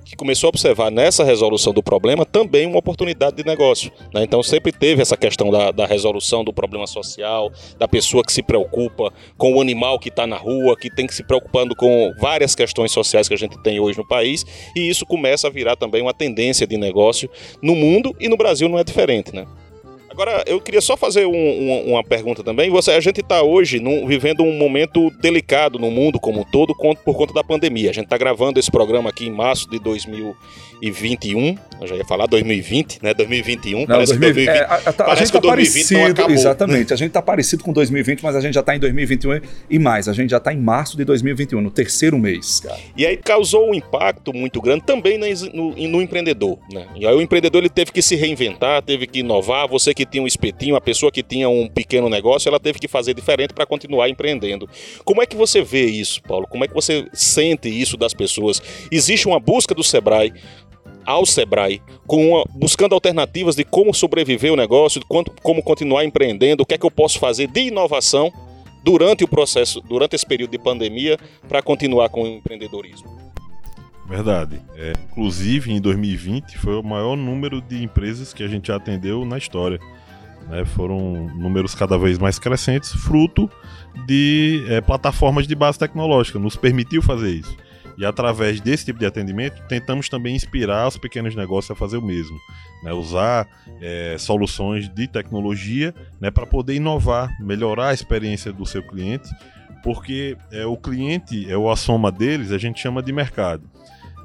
que 0.06 0.16
começou 0.16 0.48
a 0.48 0.50
observar 0.50 0.92
nessa 0.92 1.24
resolução 1.24 1.74
do 1.74 1.84
problema 1.84 2.26
também 2.26 2.66
uma 2.66 2.80
oportunidade 2.80 3.36
de 3.38 3.46
negócio. 3.46 3.92
Né? 4.14 4.24
Então 4.24 4.42
sempre 4.44 4.72
teve 4.72 5.02
essa 5.02 5.16
questão 5.16 5.50
da, 5.50 5.72
da, 5.72 5.86
resolução 5.86 6.44
do 6.44 6.54
problema 6.54 6.88
social, 6.88 7.52
da 7.78 7.88
pessoa 7.88 8.24
que 8.24 8.32
se 8.32 8.42
preocupa 8.42 9.14
com 9.38 9.56
o 9.56 9.62
animal 9.62 10.00
que 10.00 10.10
está 10.10 10.26
na 10.26 10.38
rua, 10.38 10.76
que 10.78 10.90
tem 10.90 11.08
que 11.08 11.14
se 11.14 11.24
preocupando 11.24 11.76
com 11.76 12.14
várias 12.20 12.56
questões 12.56 12.92
sociais 12.92 13.28
que 13.28 13.34
a 13.34 13.38
gente 13.38 13.62
tem 13.62 13.80
hoje 13.80 13.98
no 13.98 14.08
país, 14.08 14.46
e 14.76 14.90
isso 14.90 15.06
começa 15.06 15.48
a 15.48 15.50
virar 15.50 15.76
também 15.76 16.02
uma 16.02 16.14
tendência 16.14 16.66
de 16.66 16.78
negócio 16.78 17.30
no 17.62 17.76
mundo 17.76 18.16
e 18.20 18.28
no 18.28 18.38
Brasil 18.38 18.68
não 18.68 18.80
é 18.80 18.84
diferente. 18.84 19.34
Né? 19.34 19.46
Agora, 20.12 20.44
eu 20.46 20.60
queria 20.60 20.82
só 20.82 20.98
fazer 20.98 21.26
um, 21.26 21.34
um, 21.34 21.92
uma 21.92 22.04
pergunta 22.04 22.44
também. 22.44 22.70
Você, 22.70 22.92
a 22.92 23.00
gente 23.00 23.22
está 23.22 23.42
hoje 23.42 23.80
num, 23.80 24.06
vivendo 24.06 24.44
um 24.44 24.52
momento 24.52 25.10
delicado 25.22 25.80
no 25.80 25.90
mundo 25.90 26.20
como 26.20 26.42
um 26.42 26.44
todo 26.44 26.76
por 26.76 27.16
conta 27.16 27.34
da 27.34 27.44
pandemia. 27.44 27.90
A 27.90 27.94
gente 27.94 28.06
está 28.06 28.18
gravando 28.18 28.60
esse 28.60 28.70
programa 28.70 29.10
aqui 29.10 29.26
em 29.26 29.32
março 29.32 29.70
de 29.70 29.80
2021. 29.80 31.58
Eu 31.80 31.88
já 31.88 31.96
ia 31.96 32.04
falar 32.04 32.26
2020, 32.26 33.00
né? 33.02 33.14
2021. 33.14 33.80
Não, 33.80 33.88
parece 33.88 34.18
2020, 34.18 34.46
que 34.46 34.52
2020, 34.52 34.56
é, 34.56 34.62
a, 34.62 34.90
a, 34.90 34.94
parece 34.94 35.02
a 35.02 35.16
gente 35.16 35.28
que 35.28 35.32
tá 35.32 35.40
2020 35.40 35.74
parecido, 35.74 36.12
acabou. 36.12 36.32
Exatamente. 36.36 36.94
A 36.94 36.96
gente 36.98 37.08
está 37.08 37.22
parecido 37.22 37.64
com 37.64 37.72
2020, 37.72 38.22
mas 38.22 38.36
a 38.36 38.42
gente 38.42 38.54
já 38.54 38.60
está 38.60 38.76
em 38.76 38.80
2021 38.80 39.42
e 39.70 39.80
mais. 39.80 40.10
A 40.10 40.14
gente 40.14 40.30
já 40.30 40.38
está 40.38 40.54
em 40.54 40.60
março 40.60 40.98
de 40.98 41.06
2021, 41.06 41.62
no 41.62 41.72
terceiro 41.72 42.20
mês. 42.20 42.60
Cara. 42.60 42.78
E 42.98 43.06
aí 43.06 43.16
causou 43.16 43.70
um 43.70 43.74
impacto 43.74 44.34
muito 44.34 44.62
grande 44.62 44.84
também 44.84 45.18
no, 45.18 45.74
no 45.74 46.02
empreendedor. 46.02 46.60
Né? 46.70 46.86
E 46.96 47.08
aí 47.08 47.16
o 47.16 47.22
empreendedor 47.22 47.62
ele 47.62 47.70
teve 47.70 47.94
que 47.94 48.02
se 48.02 48.16
reinventar, 48.16 48.82
teve 48.82 49.08
que 49.08 49.20
inovar. 49.20 49.70
Você 49.70 49.94
que 49.94 50.01
que 50.06 50.12
tinha 50.12 50.24
um 50.24 50.28
espetinho, 50.28 50.76
a 50.76 50.82
pessoa 50.82 51.12
que 51.12 51.22
tinha 51.24 51.48
um 51.50 51.68
pequeno 51.68 52.10
negócio, 52.10 52.50
ela 52.50 52.60
teve 52.60 52.80
que 52.80 52.88
fazer 52.88 53.14
diferente 53.14 53.54
para 53.54 53.66
continuar 53.66 54.10
empreendendo. 54.10 54.68
Como 55.04 55.22
é 55.22 55.26
que 55.26 55.36
você 55.36 55.62
vê 55.62 55.86
isso, 55.86 56.22
Paulo? 56.24 56.48
Como 56.48 56.64
é 56.64 56.68
que 56.68 56.74
você 56.74 57.08
sente 57.14 57.70
isso 57.70 57.98
das 57.98 58.14
pessoas? 58.14 58.62
Existe 58.92 59.28
uma 59.28 59.40
busca 59.40 59.76
do 59.76 59.84
Sebrae 59.84 60.34
ao 61.06 61.26
Sebrae, 61.26 61.82
uma, 62.08 62.44
buscando 62.52 62.94
alternativas 62.94 63.56
de 63.56 63.64
como 63.64 63.94
sobreviver 63.94 64.54
o 64.54 64.56
negócio, 64.56 65.00
de 65.00 65.06
quanto, 65.08 65.32
como 65.42 65.64
continuar 65.64 66.06
empreendendo, 66.06 66.64
o 66.64 66.66
que 66.66 66.76
é 66.76 66.78
que 66.78 66.86
eu 66.86 66.92
posso 66.92 67.20
fazer 67.20 67.48
de 67.48 67.62
inovação 67.62 68.32
durante 68.84 69.24
o 69.24 69.28
processo, 69.28 69.82
durante 69.82 70.16
esse 70.16 70.26
período 70.26 70.52
de 70.52 70.60
pandemia, 70.60 71.18
para 71.48 71.62
continuar 71.62 72.10
com 72.10 72.24
o 72.24 72.28
empreendedorismo. 72.28 73.21
Verdade. 74.08 74.62
É, 74.76 74.94
inclusive, 75.10 75.72
em 75.72 75.80
2020, 75.80 76.58
foi 76.58 76.76
o 76.76 76.84
maior 76.84 77.16
número 77.16 77.62
de 77.62 77.84
empresas 77.84 78.34
que 78.34 78.44
a 78.44 78.48
gente 78.48 78.72
atendeu 78.72 79.24
na 79.26 79.38
história. 79.38 79.80
Né? 80.50 80.66
Foram 80.66 81.30
números 81.36 81.74
cada 81.76 81.98
vez 81.98 82.18
mais 82.18 82.38
crescentes, 82.38 82.92
fruto 82.92 83.50
de 84.06 84.66
é, 84.68 84.82
plataformas 84.82 85.48
de 85.48 85.56
base 85.56 85.80
tecnológica. 85.80 86.40
Nos 86.40 86.56
permitiu 86.56 87.02
fazer 87.02 87.30
isso. 87.30 87.56
E 87.98 88.06
através 88.06 88.60
desse 88.60 88.86
tipo 88.86 89.00
de 89.00 89.06
atendimento, 89.06 89.62
tentamos 89.68 90.10
também 90.10 90.36
inspirar 90.36 90.88
os 90.88 90.98
pequenos 90.98 91.36
negócios 91.36 91.72
a 91.72 91.76
fazer 91.76 91.98
o 91.98 92.02
mesmo. 92.02 92.38
Né? 92.84 92.92
Usar 92.92 93.48
é, 93.82 94.16
soluções 94.18 94.90
de 94.90 95.08
tecnologia 95.08 95.94
né, 96.20 96.32
para 96.32 96.46
poder 96.46 96.76
inovar, 96.76 97.30
melhorar 97.40 97.90
a 97.90 97.94
experiência 97.94 98.52
do 98.52 98.66
seu 98.66 98.82
cliente, 98.82 99.30
porque 99.84 100.38
é, 100.52 100.66
o 100.66 100.78
cliente 100.78 101.52
é 101.52 101.56
a 101.56 101.76
soma 101.76 102.12
deles, 102.12 102.52
a 102.52 102.58
gente 102.58 102.80
chama 102.80 103.02
de 103.02 103.12
mercado. 103.12 103.64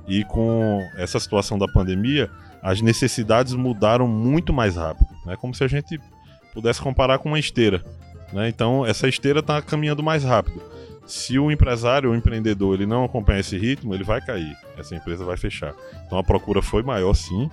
E 0.08 0.25
com 0.25 0.80
essa 0.96 1.18
situação 1.18 1.58
da 1.58 1.66
pandemia, 1.66 2.30
as 2.62 2.80
necessidades 2.80 3.54
mudaram 3.54 4.06
muito 4.06 4.52
mais 4.52 4.76
rápido. 4.76 5.08
É 5.25 5.30
né? 5.30 5.36
como 5.36 5.54
se 5.54 5.64
a 5.64 5.68
gente 5.68 6.00
pudesse 6.52 6.80
comparar 6.80 7.18
com 7.18 7.28
uma 7.28 7.38
esteira. 7.38 7.84
Né? 8.32 8.48
Então, 8.48 8.84
essa 8.86 9.08
esteira 9.08 9.40
está 9.40 9.60
caminhando 9.60 10.02
mais 10.02 10.25
rápido. 10.25 10.62
Se 11.06 11.38
o 11.38 11.50
empresário, 11.50 12.10
o 12.10 12.14
empreendedor, 12.14 12.75
ele 12.75 12.86
não 12.86 13.04
acompanhar 13.04 13.40
esse 13.40 13.56
ritmo, 13.56 13.94
ele 13.94 14.02
vai 14.04 14.20
cair. 14.20 14.56
Essa 14.76 14.94
empresa 14.94 15.25
vai 15.25 15.36
fechar. 15.36 15.75
Então, 16.04 16.18
a 16.18 16.25
procura 16.25 16.60
foi 16.60 16.82
maior, 16.82 17.14
sim. 17.14 17.48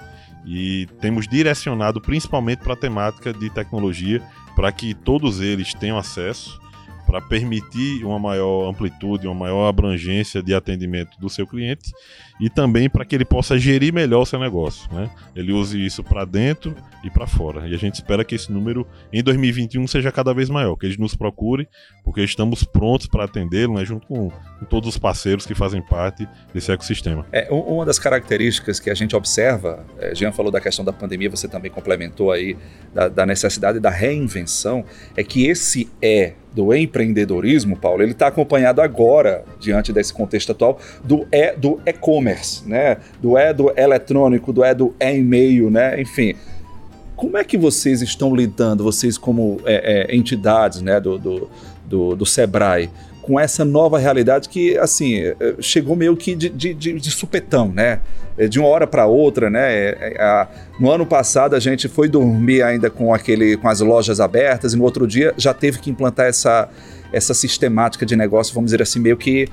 E 0.45 0.87
temos 0.99 1.27
direcionado 1.27 2.01
principalmente 2.01 2.59
para 2.59 2.73
a 2.73 2.77
temática 2.77 3.31
de 3.31 3.49
tecnologia, 3.49 4.21
para 4.55 4.71
que 4.71 4.93
todos 4.93 5.39
eles 5.39 5.73
tenham 5.73 5.97
acesso 5.97 6.62
para 7.13 7.21
permitir 7.21 8.03
uma 8.03 8.17
maior 8.17 8.67
amplitude, 8.67 9.27
uma 9.27 9.35
maior 9.35 9.67
abrangência 9.67 10.41
de 10.41 10.51
atendimento 10.51 11.15
do 11.19 11.29
seu 11.29 11.45
cliente 11.45 11.91
e 12.41 12.49
também 12.49 12.89
para 12.89 13.05
que 13.05 13.13
ele 13.13 13.23
possa 13.23 13.55
gerir 13.55 13.93
melhor 13.93 14.21
o 14.21 14.25
seu 14.25 14.39
negócio. 14.39 14.91
Né? 14.91 15.11
Ele 15.35 15.53
use 15.53 15.79
isso 15.79 16.03
para 16.03 16.25
dentro 16.25 16.75
e 17.03 17.11
para 17.11 17.27
fora. 17.27 17.67
E 17.67 17.75
a 17.75 17.77
gente 17.77 17.93
espera 17.93 18.25
que 18.25 18.33
esse 18.33 18.51
número 18.51 18.87
em 19.11 19.21
2021 19.21 19.85
seja 19.85 20.11
cada 20.11 20.33
vez 20.33 20.49
maior, 20.49 20.75
que 20.75 20.87
eles 20.87 20.97
nos 20.97 21.13
procurem, 21.13 21.67
porque 22.03 22.23
estamos 22.23 22.63
prontos 22.63 23.05
para 23.05 23.25
atendê-lo, 23.25 23.75
né? 23.75 23.85
junto 23.85 24.07
com, 24.07 24.29
com, 24.29 24.65
todos 24.65 24.89
os 24.89 24.97
parceiros 24.97 25.45
que 25.45 25.53
fazem 25.53 25.83
parte 25.83 26.27
desse 26.51 26.71
ecossistema. 26.71 27.27
É, 27.31 27.47
uma 27.51 27.85
das 27.85 27.99
características 27.99 28.79
que 28.79 28.89
a 28.89 28.95
gente 28.95 29.15
observa, 29.15 29.85
é, 29.99 30.15
Jean 30.15 30.31
falou 30.31 30.51
da 30.51 30.59
questão 30.59 30.83
da 30.83 30.91
pandemia, 30.91 31.29
você 31.29 31.47
também 31.47 31.69
complementou 31.69 32.31
aí 32.31 32.57
da, 32.91 33.07
da 33.07 33.23
necessidade 33.23 33.79
da 33.79 33.91
reinvenção, 33.91 34.83
é 35.15 35.23
que 35.23 35.45
esse 35.45 35.87
é 36.01 36.33
do 36.53 36.73
empreendedorismo, 36.73 37.75
Paulo, 37.75 38.03
ele 38.03 38.11
está 38.11 38.27
acompanhado 38.27 38.81
agora, 38.81 39.43
diante 39.59 39.91
desse 39.91 40.13
contexto 40.13 40.51
atual, 40.51 40.79
do 41.03 41.27
e 41.31 41.53
do 41.53 41.79
e-commerce, 41.85 42.67
né? 42.67 42.97
Do 43.21 43.37
e 43.37 43.53
do 43.53 43.71
eletrônico, 43.75 44.53
do 44.53 44.63
e 44.63 44.73
do 44.73 44.95
e-mail, 44.99 45.69
né? 45.69 45.99
Enfim, 45.99 46.35
como 47.15 47.37
é 47.37 47.43
que 47.43 47.57
vocês 47.57 48.01
estão 48.01 48.35
lidando, 48.35 48.83
vocês 48.83 49.17
como 49.17 49.59
é, 49.65 50.09
é, 50.11 50.15
entidades, 50.15 50.81
né, 50.81 50.99
do, 50.99 51.17
do, 51.17 51.49
do, 51.85 52.15
do 52.15 52.25
Sebrae, 52.25 52.89
com 53.23 53.39
essa 53.39 53.63
nova 53.63 53.97
realidade 53.97 54.49
que, 54.49 54.77
assim, 54.77 55.17
é, 55.19 55.35
chegou 55.59 55.95
meio 55.95 56.15
que 56.15 56.35
de, 56.35 56.49
de, 56.49 56.73
de, 56.73 56.93
de 56.93 57.11
supetão, 57.11 57.69
né? 57.69 58.01
É, 58.37 58.47
de 58.47 58.59
uma 58.59 58.67
hora 58.67 58.85
para 58.85 59.05
outra, 59.05 59.49
né? 59.49 59.89
É, 59.89 60.47
no 60.79 60.91
ano 60.91 61.05
passado 61.05 61.55
a 61.55 61.59
gente 61.59 61.87
foi 61.87 62.09
dormir 62.09 62.61
ainda 62.61 62.89
com 62.89 63.13
aquele, 63.13 63.55
com 63.57 63.69
as 63.69 63.79
lojas 63.79 64.19
abertas 64.19 64.73
e 64.73 64.77
no 64.77 64.83
outro 64.83 65.07
dia 65.07 65.33
já 65.37 65.53
teve 65.53 65.79
que 65.79 65.89
implantar 65.89 66.25
essa, 66.27 66.69
essa 67.13 67.33
sistemática 67.33 68.05
de 68.05 68.15
negócio, 68.15 68.53
vamos 68.53 68.67
dizer 68.71 68.81
assim, 68.81 68.99
meio 68.99 69.15
que 69.15 69.47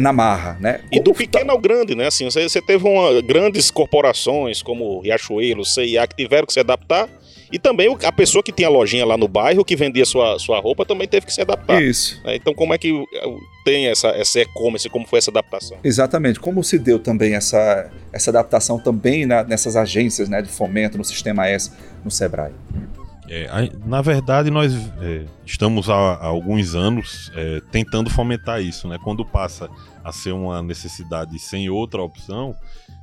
na 0.00 0.12
marra, 0.12 0.56
né? 0.60 0.80
E 0.92 1.00
do 1.00 1.12
pequeno 1.12 1.52
ao 1.52 1.58
grande, 1.58 1.94
né? 1.94 2.06
Assim, 2.06 2.24
você, 2.24 2.48
você 2.48 2.60
teve 2.60 2.86
uma, 2.86 3.20
grandes 3.22 3.70
corporações 3.70 4.60
como 4.60 5.00
Riachuelo, 5.00 5.64
CIA, 5.64 6.06
que 6.06 6.16
tiveram 6.16 6.46
que 6.46 6.52
se 6.52 6.60
adaptar 6.60 7.08
e 7.50 7.58
também 7.58 7.96
a 8.04 8.12
pessoa 8.12 8.42
que 8.42 8.52
tinha 8.52 8.68
lojinha 8.68 9.06
lá 9.06 9.16
no 9.16 9.28
bairro, 9.28 9.64
que 9.64 9.76
vendia 9.76 10.04
sua, 10.04 10.38
sua 10.38 10.60
roupa, 10.60 10.84
também 10.84 11.08
teve 11.08 11.26
que 11.26 11.32
se 11.32 11.40
adaptar. 11.40 11.82
Isso. 11.82 12.20
É, 12.24 12.36
então, 12.36 12.54
como 12.54 12.74
é 12.74 12.78
que 12.78 13.04
tem 13.64 13.86
essa, 13.86 14.08
essa 14.08 14.40
e-commerce, 14.40 14.88
como 14.88 15.06
foi 15.06 15.18
essa 15.18 15.30
adaptação? 15.30 15.78
Exatamente. 15.82 16.38
Como 16.38 16.62
se 16.62 16.78
deu 16.78 16.98
também 16.98 17.34
essa, 17.34 17.90
essa 18.12 18.30
adaptação 18.30 18.78
também 18.78 19.26
na, 19.26 19.42
nessas 19.44 19.76
agências 19.76 20.28
né, 20.28 20.42
de 20.42 20.48
fomento, 20.48 20.98
no 20.98 21.04
Sistema 21.04 21.46
S, 21.46 21.72
no 22.04 22.10
Sebrae? 22.10 22.52
É, 23.30 23.46
na 23.84 24.00
verdade, 24.00 24.50
nós 24.50 24.74
é, 25.02 25.24
estamos 25.44 25.90
há, 25.90 25.94
há, 25.94 26.26
alguns 26.26 26.74
anos 26.74 27.30
é, 27.34 27.60
tentando 27.70 28.08
fomentar 28.08 28.62
isso. 28.62 28.88
Né? 28.88 28.98
Quando 29.04 29.24
passa 29.24 29.68
a 30.02 30.12
ser 30.12 30.32
uma 30.32 30.62
necessidade 30.62 31.38
sem 31.38 31.68
outra 31.68 32.02
opção, 32.02 32.54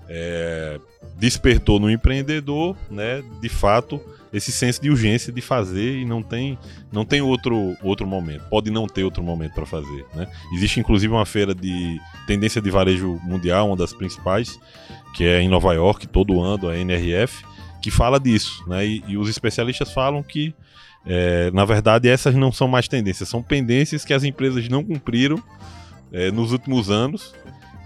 é, 0.10 0.80
despertou 1.18 1.80
no 1.80 1.90
empreendedor, 1.90 2.76
né, 2.90 3.24
de 3.42 3.50
fato, 3.50 4.02
esse 4.34 4.52
senso 4.52 4.82
de 4.82 4.90
urgência 4.90 5.32
de 5.32 5.42
fazer 5.42 6.00
e 6.00 6.06
não 6.06 6.22
tem, 6.22 6.60
não 6.92 7.06
tem 7.06 7.22
outro, 7.22 7.76
outro 7.82 8.06
momento. 8.06 8.44
Pode 8.50 8.70
não 8.70 8.86
ter 8.86 9.04
outro 9.04 9.24
momento 9.24 9.54
para 9.54 9.66
fazer. 9.66 10.06
Né? 10.14 10.28
Existe 10.54 10.80
inclusive 10.80 11.14
uma 11.14 11.26
feira 11.26 11.56
de 11.56 12.00
tendência 12.28 12.62
de 12.62 12.70
varejo 12.70 13.20
mundial, 13.24 13.68
uma 13.68 13.78
das 13.78 13.94
principais, 13.94 14.60
que 15.16 15.24
é 15.24 15.42
em 15.42 15.48
Nova 15.48 15.74
York, 15.74 16.08
todo 16.08 16.42
ano, 16.42 16.68
a 16.68 16.78
NRF, 16.78 17.46
que 17.82 17.90
fala 17.90 18.20
disso. 18.20 18.62
Né? 18.68 18.86
E, 18.86 19.04
e 19.08 19.18
os 19.18 19.30
especialistas 19.30 19.94
falam 19.94 20.22
que, 20.22 20.54
é, 21.06 21.50
na 21.52 21.64
verdade, 21.64 22.10
essas 22.10 22.36
não 22.36 22.52
são 22.52 22.68
mais 22.68 22.90
tendências, 22.90 23.30
são 23.30 23.42
pendências 23.42 24.04
que 24.04 24.14
as 24.14 24.26
empresas 24.26 24.68
não 24.68 24.84
cumpriram 24.84 25.42
é, 26.12 26.30
nos 26.30 26.52
últimos 26.52 26.90
anos 26.92 27.34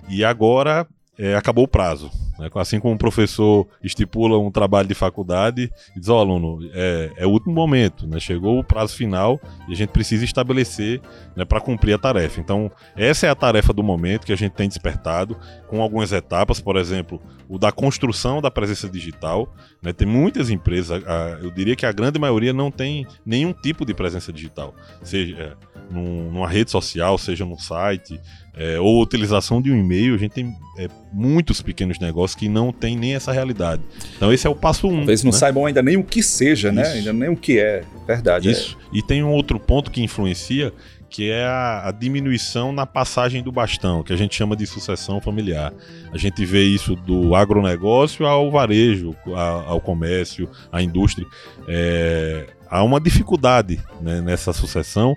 e 0.07 0.25
agora 0.25 0.87
é, 1.19 1.35
acabou 1.35 1.65
o 1.65 1.67
prazo. 1.67 2.09
Né? 2.39 2.49
Assim 2.55 2.79
como 2.79 2.93
um 2.93 2.97
professor 2.97 3.67
estipula 3.83 4.39
um 4.39 4.49
trabalho 4.49 4.87
de 4.87 4.95
faculdade 4.95 5.69
e 5.95 5.99
diz, 5.99 6.07
ó 6.07 6.17
oh, 6.17 6.19
aluno, 6.21 6.59
é, 6.73 7.11
é, 7.17 7.27
o 7.27 7.29
último 7.29 7.53
momento, 7.53 8.07
né? 8.07 8.19
chegou 8.19 8.57
o 8.57 8.63
prazo 8.63 8.95
final 8.95 9.39
e 9.67 9.73
a 9.73 9.75
gente 9.75 9.89
precisa 9.89 10.23
estabelecer 10.23 11.01
né, 11.35 11.43
para 11.43 11.59
cumprir 11.59 11.93
a 11.93 11.97
tarefa. 11.97 12.39
Então, 12.39 12.71
essa 12.95 13.27
é 13.27 13.29
a 13.29 13.35
tarefa 13.35 13.73
do 13.73 13.83
momento 13.83 14.25
que 14.25 14.31
a 14.31 14.37
gente 14.37 14.53
tem 14.53 14.69
despertado, 14.69 15.37
com 15.67 15.81
algumas 15.81 16.13
etapas, 16.13 16.61
por 16.61 16.77
exemplo, 16.77 17.21
o 17.49 17.59
da 17.59 17.71
construção 17.71 18.41
da 18.41 18.49
presença 18.49 18.87
digital. 18.87 19.53
Né? 19.81 19.91
Tem 19.91 20.07
muitas 20.07 20.49
empresas, 20.49 21.03
eu 21.41 21.51
diria 21.51 21.75
que 21.75 21.85
a 21.85 21.91
grande 21.91 22.17
maioria 22.17 22.53
não 22.53 22.71
tem 22.71 23.05
nenhum 23.25 23.51
tipo 23.51 23.85
de 23.85 23.93
presença 23.93 24.31
digital, 24.31 24.73
seja 25.03 25.35
é, 25.37 25.53
numa 25.89 26.47
rede 26.47 26.71
social, 26.71 27.17
seja 27.17 27.45
no 27.45 27.59
site, 27.59 28.19
é, 28.55 28.79
ou 28.79 29.01
utilização 29.01 29.61
de 29.61 29.71
um 29.71 29.77
e-mail, 29.77 30.15
a 30.15 30.17
gente 30.17 30.33
tem 30.33 30.53
é, 30.77 30.87
muitos 31.13 31.61
pequenos 31.61 31.99
negócios 31.99 32.37
que 32.37 32.49
não 32.49 32.71
tem 32.71 32.97
nem 32.97 33.15
essa 33.15 33.31
realidade. 33.31 33.81
Então 34.17 34.33
esse 34.33 34.45
é 34.45 34.49
o 34.49 34.55
passo 34.55 34.87
um. 34.87 34.97
Talvez 34.97 35.23
não 35.23 35.31
né? 35.31 35.37
saibam 35.37 35.65
ainda 35.65 35.81
nem 35.81 35.97
o 35.97 36.03
que 36.03 36.21
seja, 36.21 36.71
né? 36.71 36.85
Ainda 36.87 37.13
nem 37.13 37.29
o 37.29 37.37
que 37.37 37.59
é. 37.59 37.83
Verdade. 38.05 38.49
Isso. 38.49 38.77
É. 38.93 38.97
E 38.97 39.01
tem 39.01 39.23
um 39.23 39.31
outro 39.31 39.59
ponto 39.59 39.89
que 39.89 40.03
influencia, 40.03 40.73
que 41.09 41.29
é 41.29 41.45
a, 41.45 41.87
a, 41.87 41.91
diminuição 41.91 42.71
na 42.71 42.85
passagem 42.85 43.41
do 43.41 43.51
bastão, 43.51 44.03
que 44.03 44.13
a 44.13 44.17
gente 44.17 44.35
chama 44.35 44.55
de 44.55 44.67
sucessão 44.67 45.19
familiar. 45.19 45.73
A 46.11 46.17
gente 46.17 46.45
vê 46.45 46.63
isso 46.63 46.95
do 46.95 47.35
agronegócio 47.35 48.25
ao 48.25 48.51
varejo, 48.51 49.15
ao, 49.25 49.69
ao 49.69 49.81
comércio, 49.81 50.49
à 50.71 50.83
indústria. 50.83 51.25
É, 51.67 52.45
há 52.69 52.83
uma 52.83 52.99
dificuldade 52.99 53.81
né, 54.01 54.21
nessa 54.21 54.53
sucessão. 54.53 55.15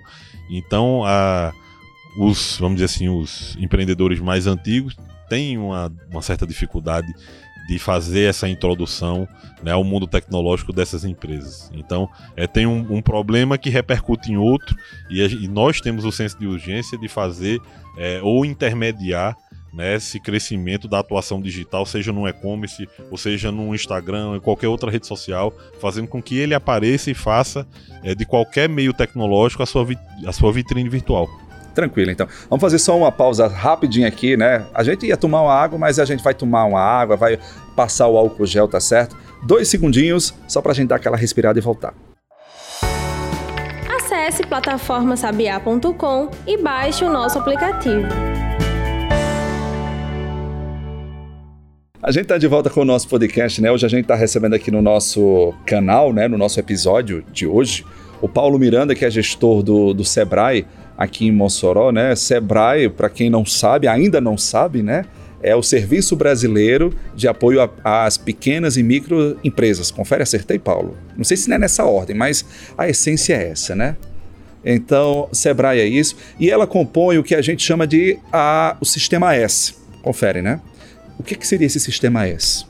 Então, 0.49 1.03
a 1.05 1.53
os, 2.17 2.57
vamos 2.59 2.75
dizer 2.75 2.85
assim, 2.85 3.09
os 3.09 3.57
empreendedores 3.59 4.19
mais 4.19 4.45
antigos 4.47 4.95
têm 5.29 5.57
uma, 5.57 5.91
uma 6.11 6.21
certa 6.21 6.45
dificuldade 6.45 7.11
de 7.67 7.79
fazer 7.79 8.29
essa 8.29 8.47
introdução 8.47 9.27
né, 9.63 9.71
ao 9.71 9.83
mundo 9.83 10.05
tecnológico 10.05 10.73
dessas 10.73 11.05
empresas. 11.05 11.71
Então, 11.73 12.09
é, 12.35 12.45
tem 12.45 12.65
um, 12.65 12.97
um 12.97 13.01
problema 13.01 13.57
que 13.57 13.69
repercute 13.69 14.31
em 14.31 14.37
outro, 14.37 14.75
e, 15.09 15.23
a, 15.23 15.27
e, 15.27 15.47
nós 15.47 15.79
temos 15.79 16.03
o 16.03 16.11
senso 16.11 16.37
de 16.37 16.45
urgência 16.45 16.97
de 16.97 17.07
fazer 17.07 17.61
é, 17.97 18.19
ou 18.21 18.45
intermediar 18.45 19.35
né, 19.73 19.95
esse 19.95 20.19
crescimento 20.19 20.87
da 20.87 20.99
atuação 20.99 21.41
digital, 21.41 21.85
seja 21.85 22.13
no 22.13 22.27
e-commerce, 22.27 22.87
ou 23.09 23.17
seja 23.17 23.51
no 23.51 23.73
Instagram, 23.73 24.27
ou 24.27 24.35
em 24.35 24.39
qualquer 24.39 24.67
outra 24.67 24.91
rede 24.91 25.07
social, 25.07 25.53
fazendo 25.81 26.07
com 26.07 26.21
que 26.21 26.37
ele 26.37 26.53
apareça 26.53 27.09
e 27.09 27.13
faça 27.13 27.65
é, 28.03 28.13
de 28.13 28.25
qualquer 28.25 28.69
meio 28.69 28.93
tecnológico 28.93 29.63
a 29.63 29.65
sua, 29.65 29.87
a 30.25 30.31
sua 30.31 30.53
vitrine 30.53 30.87
virtual. 30.87 31.27
Tranquilo, 31.73 32.11
então. 32.11 32.27
Vamos 32.49 32.61
fazer 32.61 32.77
só 32.77 32.95
uma 32.95 33.11
pausa 33.11 33.47
rapidinho 33.47 34.07
aqui, 34.07 34.37
né? 34.37 34.63
A 34.75 34.83
gente 34.83 35.07
ia 35.07 35.17
tomar 35.17 35.41
uma 35.41 35.53
água, 35.53 35.79
mas 35.79 35.97
a 35.97 36.05
gente 36.05 36.23
vai 36.23 36.35
tomar 36.35 36.65
uma 36.65 36.79
água, 36.79 37.17
vai 37.17 37.39
passar 37.75 38.07
o 38.07 38.15
álcool 38.15 38.45
gel, 38.45 38.67
tá 38.67 38.79
certo? 38.79 39.17
Dois 39.41 39.67
segundinhos, 39.67 40.35
só 40.47 40.61
pra 40.61 40.73
gente 40.73 40.89
dar 40.89 40.97
aquela 40.97 41.17
respirada 41.17 41.57
e 41.57 41.61
voltar. 41.61 41.95
Acesse 43.89 44.43
plataformasabiá.com 44.43 46.29
e 46.45 46.57
baixe 46.57 47.03
o 47.03 47.09
nosso 47.09 47.39
aplicativo. 47.39 48.32
A 52.03 52.11
gente 52.11 52.23
está 52.23 52.37
de 52.37 52.47
volta 52.47 52.69
com 52.69 52.81
o 52.81 52.85
nosso 52.85 53.07
podcast, 53.07 53.61
né? 53.61 53.71
Hoje 53.71 53.85
a 53.85 53.89
gente 53.89 54.01
está 54.01 54.13
recebendo 54.13 54.53
aqui 54.53 54.69
no 54.69 54.81
nosso 54.81 55.53
canal, 55.65 56.11
né? 56.11 56.27
No 56.27 56.37
nosso 56.37 56.59
episódio 56.59 57.23
de 57.31 57.47
hoje, 57.47 57.85
o 58.21 58.27
Paulo 58.27 58.59
Miranda, 58.59 58.93
que 58.93 59.05
é 59.05 59.09
gestor 59.09 59.63
do, 59.63 59.93
do 59.93 60.03
Sebrae 60.03 60.65
aqui 60.97 61.27
em 61.27 61.31
Mossoró, 61.31 61.93
né? 61.93 62.13
Sebrae, 62.13 62.89
para 62.89 63.09
quem 63.09 63.29
não 63.29 63.45
sabe, 63.45 63.87
ainda 63.87 64.19
não 64.19 64.37
sabe, 64.37 64.83
né? 64.83 65.05
É 65.41 65.55
o 65.55 65.63
Serviço 65.63 66.13
Brasileiro 66.17 66.93
de 67.15 67.25
Apoio 67.25 67.71
às 67.85 68.17
Pequenas 68.17 68.75
e 68.75 68.83
Microempresas. 68.83 69.89
Confere, 69.89 70.23
acertei, 70.23 70.59
Paulo? 70.59 70.97
Não 71.15 71.23
sei 71.23 71.37
se 71.37 71.47
não 71.47 71.55
é 71.55 71.59
nessa 71.59 71.85
ordem, 71.85 72.17
mas 72.17 72.43
a 72.77 72.89
essência 72.89 73.33
é 73.33 73.51
essa, 73.51 73.73
né? 73.77 73.95
Então, 74.65 75.29
Sebrae 75.31 75.79
é 75.79 75.85
isso. 75.85 76.17
E 76.37 76.51
ela 76.51 76.67
compõe 76.67 77.17
o 77.17 77.23
que 77.23 77.33
a 77.33 77.41
gente 77.41 77.63
chama 77.63 77.87
de 77.87 78.19
a, 78.29 78.75
o 78.81 78.85
Sistema 78.85 79.33
S. 79.33 79.73
Confere, 80.01 80.41
né? 80.41 80.59
O 81.17 81.23
que, 81.23 81.35
que 81.35 81.45
seria 81.45 81.67
esse 81.67 81.79
Sistema 81.79 82.25
S? 82.27 82.65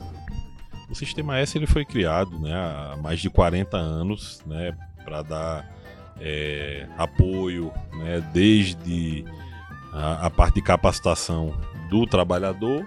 O 0.88 0.94
Sistema 0.94 1.38
S 1.38 1.56
ele 1.56 1.66
foi 1.66 1.84
criado 1.84 2.38
né, 2.38 2.52
há 2.52 2.96
mais 3.02 3.20
de 3.20 3.30
40 3.30 3.76
anos 3.76 4.42
né, 4.46 4.76
para 5.04 5.22
dar 5.22 5.74
é, 6.20 6.86
apoio, 6.96 7.72
né, 7.94 8.20
desde 8.32 9.24
a, 9.92 10.26
a, 10.26 10.30
parte 10.30 10.56
de 10.56 10.62
capacitação 10.62 11.54
do 11.90 12.06
trabalhador 12.06 12.86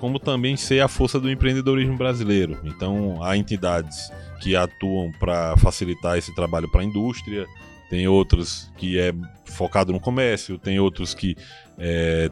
como 0.00 0.18
também 0.18 0.56
ser 0.56 0.80
a 0.80 0.88
força 0.88 1.20
do 1.20 1.30
empreendedorismo 1.30 1.96
brasileiro. 1.96 2.58
Então, 2.64 3.22
há 3.22 3.36
entidades 3.36 4.10
que 4.40 4.56
atuam 4.56 5.12
para 5.20 5.56
facilitar 5.58 6.16
esse 6.16 6.34
trabalho 6.34 6.70
para 6.70 6.80
a 6.80 6.84
indústria, 6.84 7.46
tem 7.90 8.08
outros 8.08 8.72
que 8.78 8.98
é 8.98 9.12
focado 9.44 9.92
no 9.92 10.00
comércio, 10.00 10.58
tem 10.58 10.80
outros 10.80 11.12
que 11.12 11.36
é, 11.76 12.30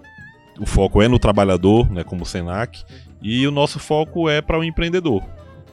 o 0.58 0.66
foco 0.66 1.00
é 1.00 1.08
no 1.08 1.18
trabalhador, 1.18 1.90
né, 1.90 2.02
como 2.02 2.22
o 2.22 2.26
Senac, 2.26 2.84
e 3.22 3.46
o 3.46 3.50
nosso 3.50 3.78
foco 3.78 4.28
é 4.28 4.40
para 4.40 4.58
o 4.58 4.64
empreendedor, 4.64 5.22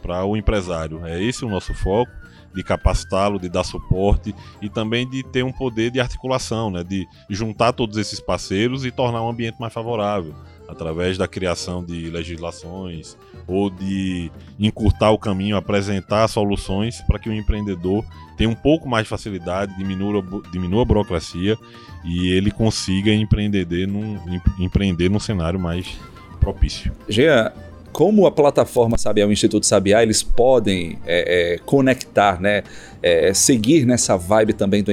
para 0.01 0.23
o 0.25 0.37
empresário. 0.37 1.05
É 1.05 1.21
esse 1.21 1.43
o 1.43 1.49
nosso 1.49 1.73
foco 1.73 2.11
de 2.53 2.63
capacitá-lo, 2.63 3.39
de 3.39 3.49
dar 3.49 3.63
suporte 3.63 4.33
e 4.61 4.69
também 4.69 5.07
de 5.09 5.21
ter 5.23 5.43
um 5.43 5.51
poder 5.51 5.91
de 5.91 5.99
articulação, 5.99 6.71
né, 6.71 6.83
de 6.83 7.05
juntar 7.29 7.73
todos 7.73 7.97
esses 7.97 8.19
parceiros 8.19 8.85
e 8.85 8.91
tornar 8.91 9.21
um 9.21 9.29
ambiente 9.29 9.59
mais 9.59 9.73
favorável 9.73 10.33
através 10.67 11.17
da 11.17 11.27
criação 11.27 11.83
de 11.83 12.09
legislações 12.09 13.17
ou 13.47 13.69
de 13.69 14.31
encurtar 14.59 15.11
o 15.11 15.17
caminho, 15.17 15.57
apresentar 15.57 16.27
soluções 16.27 17.01
para 17.01 17.19
que 17.19 17.29
o 17.29 17.33
empreendedor 17.33 18.03
tenha 18.37 18.49
um 18.49 18.55
pouco 18.55 18.87
mais 18.87 19.03
de 19.03 19.09
facilidade, 19.09 19.75
diminua, 19.77 20.23
diminua 20.51 20.81
a 20.81 20.85
burocracia 20.85 21.57
e 22.03 22.29
ele 22.29 22.51
consiga 22.51 23.13
empreender 23.13 23.87
num, 23.87 24.19
empreender 24.59 25.09
num 25.09 25.19
cenário 25.19 25.59
mais 25.59 25.97
propício. 26.39 26.91
Jean, 27.07 27.51
como 27.95 28.25
a 28.25 28.31
plataforma 28.31 28.97
Sabiá, 28.97 29.25
o 29.25 29.31
Instituto 29.31 29.65
Sabiá, 29.65 30.03
eles 30.03 30.21
podem 30.21 30.99
é, 31.05 31.53
é, 31.53 31.57
conectar, 31.59 32.41
né, 32.41 32.61
é, 33.01 33.33
seguir 33.33 33.85
nessa 33.85 34.17
vibe 34.17 34.51
também 34.51 34.83
do 34.83 34.91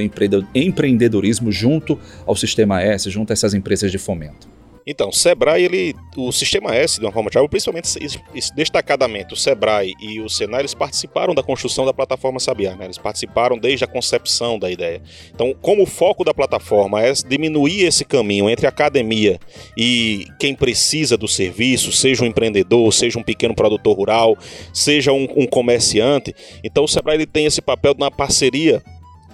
empreendedorismo 0.55 1.51
junto 1.51 1.99
ao 2.25 2.33
Sistema 2.33 2.81
S, 2.81 3.09
junto 3.09 3.31
a 3.31 3.33
essas 3.33 3.53
empresas 3.53 3.91
de 3.91 3.97
fomento? 3.97 4.47
Então, 4.85 5.11
Sebrae, 5.11 5.63
ele, 5.63 5.95
o 6.17 6.31
Sistema 6.31 6.75
S, 6.75 6.99
de 6.99 7.05
uma 7.05 7.11
forma 7.11 7.29
geral, 7.31 7.47
principalmente 7.47 7.89
destacadamente 8.55 9.33
o 9.33 9.37
Sebrae 9.37 9.93
e 10.01 10.19
o 10.19 10.29
Senai, 10.29 10.61
eles 10.61 10.73
participaram 10.73 11.33
da 11.33 11.41
construção 11.41 11.85
da 11.85 11.93
plataforma 11.93 12.39
Sabiá, 12.39 12.75
né? 12.75 12.85
eles 12.85 12.97
participaram 12.97 13.57
desde 13.57 13.85
a 13.85 13.87
concepção 13.87 14.59
da 14.59 14.69
ideia. 14.69 15.01
Então, 15.33 15.55
como 15.61 15.83
o 15.83 15.87
foco 15.87 16.23
da 16.23 16.33
plataforma 16.33 17.01
é 17.01 17.13
diminuir 17.27 17.85
esse 17.85 18.03
caminho 18.03 18.49
entre 18.49 18.67
academia 18.67 19.39
e 19.77 20.27
quem 20.39 20.53
precisa 20.53 21.17
do 21.17 21.27
serviço, 21.27 21.91
seja 21.91 22.23
um 22.23 22.27
empreendedor, 22.27 22.91
seja 22.93 23.17
um 23.17 23.23
pequeno 23.23 23.55
produtor 23.55 23.95
rural, 23.95 24.37
seja 24.73 25.13
um, 25.13 25.27
um 25.35 25.47
comerciante, 25.47 26.35
então 26.63 26.83
o 26.83 26.87
Sebrae 26.87 27.15
ele 27.15 27.25
tem 27.25 27.45
esse 27.45 27.61
papel 27.61 27.95
na 27.97 28.11
parceria 28.11 28.83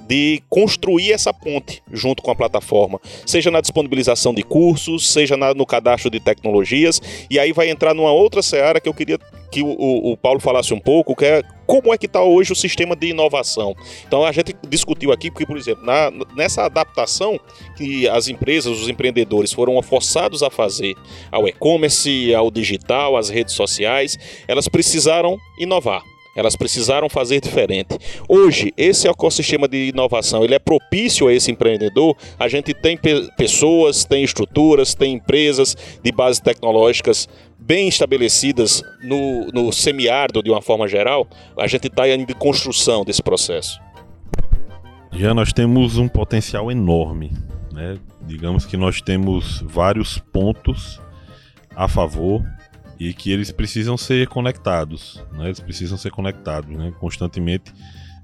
de 0.09 0.41
construir 0.49 1.11
essa 1.11 1.31
ponte 1.31 1.83
junto 1.93 2.23
com 2.23 2.31
a 2.31 2.35
plataforma, 2.35 2.99
seja 3.27 3.51
na 3.51 3.61
disponibilização 3.61 4.33
de 4.33 4.41
cursos, 4.41 5.07
seja 5.07 5.37
na, 5.37 5.53
no 5.53 5.67
cadastro 5.67 6.09
de 6.09 6.19
tecnologias, 6.19 6.99
e 7.29 7.37
aí 7.37 7.53
vai 7.53 7.69
entrar 7.69 7.93
numa 7.93 8.11
outra 8.11 8.41
seara 8.41 8.81
que 8.81 8.89
eu 8.89 8.93
queria 8.93 9.19
que 9.51 9.61
o, 9.61 10.11
o, 10.11 10.17
Paulo 10.17 10.39
falasse 10.39 10.73
um 10.73 10.79
pouco, 10.79 11.15
que 11.15 11.25
é 11.25 11.43
como 11.65 11.93
é 11.93 11.97
que 11.97 12.05
está 12.05 12.23
hoje 12.23 12.51
o 12.51 12.55
sistema 12.55 12.95
de 12.95 13.07
inovação. 13.07 13.75
Então 14.07 14.23
a 14.23 14.31
gente 14.31 14.55
discutiu 14.67 15.11
aqui, 15.11 15.29
porque, 15.31 15.45
por 15.45 15.57
exemplo, 15.57 15.83
na, 15.83 16.11
nessa 16.35 16.63
adaptação 16.63 17.39
que 17.75 18.07
as 18.09 18.27
empresas, 18.27 18.79
os 18.79 18.89
empreendedores 18.89 19.51
foram 19.51 19.79
forçados 19.81 20.43
a 20.43 20.49
fazer 20.49 20.95
ao 21.31 21.47
e-commerce, 21.47 22.33
ao 22.33 22.51
digital, 22.51 23.17
às 23.17 23.29
redes 23.29 23.53
sociais, 23.55 24.17
elas 24.47 24.67
precisaram 24.67 25.37
inovar. 25.59 26.03
Elas 26.39 26.55
precisaram 26.55 27.09
fazer 27.09 27.41
diferente. 27.41 27.97
Hoje, 28.27 28.73
esse 28.77 29.07
ecossistema 29.07 29.67
de 29.67 29.89
inovação 29.89 30.43
ele 30.43 30.55
é 30.55 30.59
propício 30.59 31.27
a 31.27 31.33
esse 31.33 31.51
empreendedor. 31.51 32.15
A 32.39 32.47
gente 32.47 32.73
tem 32.73 32.95
pe 32.95 33.29
pessoas, 33.37 34.05
tem 34.05 34.23
estruturas, 34.23 34.95
tem 34.95 35.15
empresas 35.15 35.75
de 36.01 36.11
bases 36.11 36.39
tecnológicas 36.39 37.27
bem 37.59 37.89
estabelecidas 37.89 38.81
no, 39.03 39.47
no 39.47 39.71
semiárido 39.73 40.41
de 40.41 40.49
uma 40.49 40.61
forma 40.61 40.87
geral. 40.87 41.27
A 41.57 41.67
gente 41.67 41.87
está 41.87 42.07
em 42.07 42.25
construção 42.27 43.03
desse 43.03 43.21
processo. 43.21 43.79
Já 45.11 45.33
nós 45.33 45.51
temos 45.51 45.97
um 45.97 46.07
potencial 46.07 46.71
enorme. 46.71 47.33
Né? 47.73 47.97
Digamos 48.21 48.65
que 48.65 48.77
nós 48.77 49.01
temos 49.01 49.61
vários 49.67 50.17
pontos 50.17 51.01
a 51.75 51.87
favor 51.87 52.43
e 52.99 53.13
que 53.13 53.31
eles 53.31 53.51
precisam 53.51 53.97
ser 53.97 54.27
conectados, 54.27 55.23
né? 55.31 55.45
Eles 55.45 55.59
precisam 55.59 55.97
ser 55.97 56.11
conectados, 56.11 56.69
né? 56.75 56.93
Constantemente 56.99 57.71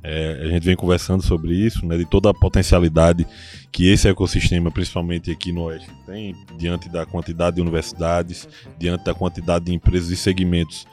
é, 0.03 0.39
a 0.43 0.47
gente 0.47 0.63
vem 0.63 0.75
conversando 0.75 1.23
sobre 1.23 1.55
isso, 1.55 1.85
né? 1.85 1.97
De 1.97 2.05
toda 2.05 2.29
a 2.29 2.33
potencialidade 2.33 3.25
que 3.71 3.89
esse 3.89 4.07
ecossistema, 4.07 4.69
principalmente 4.69 5.31
aqui 5.31 5.51
no 5.51 5.63
Oeste, 5.63 5.89
tem 6.05 6.35
diante 6.57 6.89
da 6.89 7.05
quantidade 7.05 7.55
de 7.55 7.61
universidades, 7.61 8.47
diante 8.77 9.05
da 9.05 9.13
quantidade 9.13 9.65
de 9.65 9.73
empresas 9.73 10.09
e 10.09 10.17
segmentos 10.17 10.85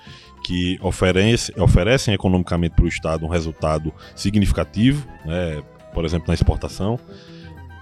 que 0.45 0.79
oferece, 0.81 1.53
oferecem 1.61 2.15
economicamente 2.15 2.75
para 2.75 2.85
o 2.85 2.89
Estado 2.89 3.27
um 3.27 3.29
resultado 3.29 3.93
significativo, 4.15 5.07
né? 5.25 5.63
Por 5.93 6.05
exemplo, 6.05 6.29
na 6.29 6.35
exportação, 6.35 6.99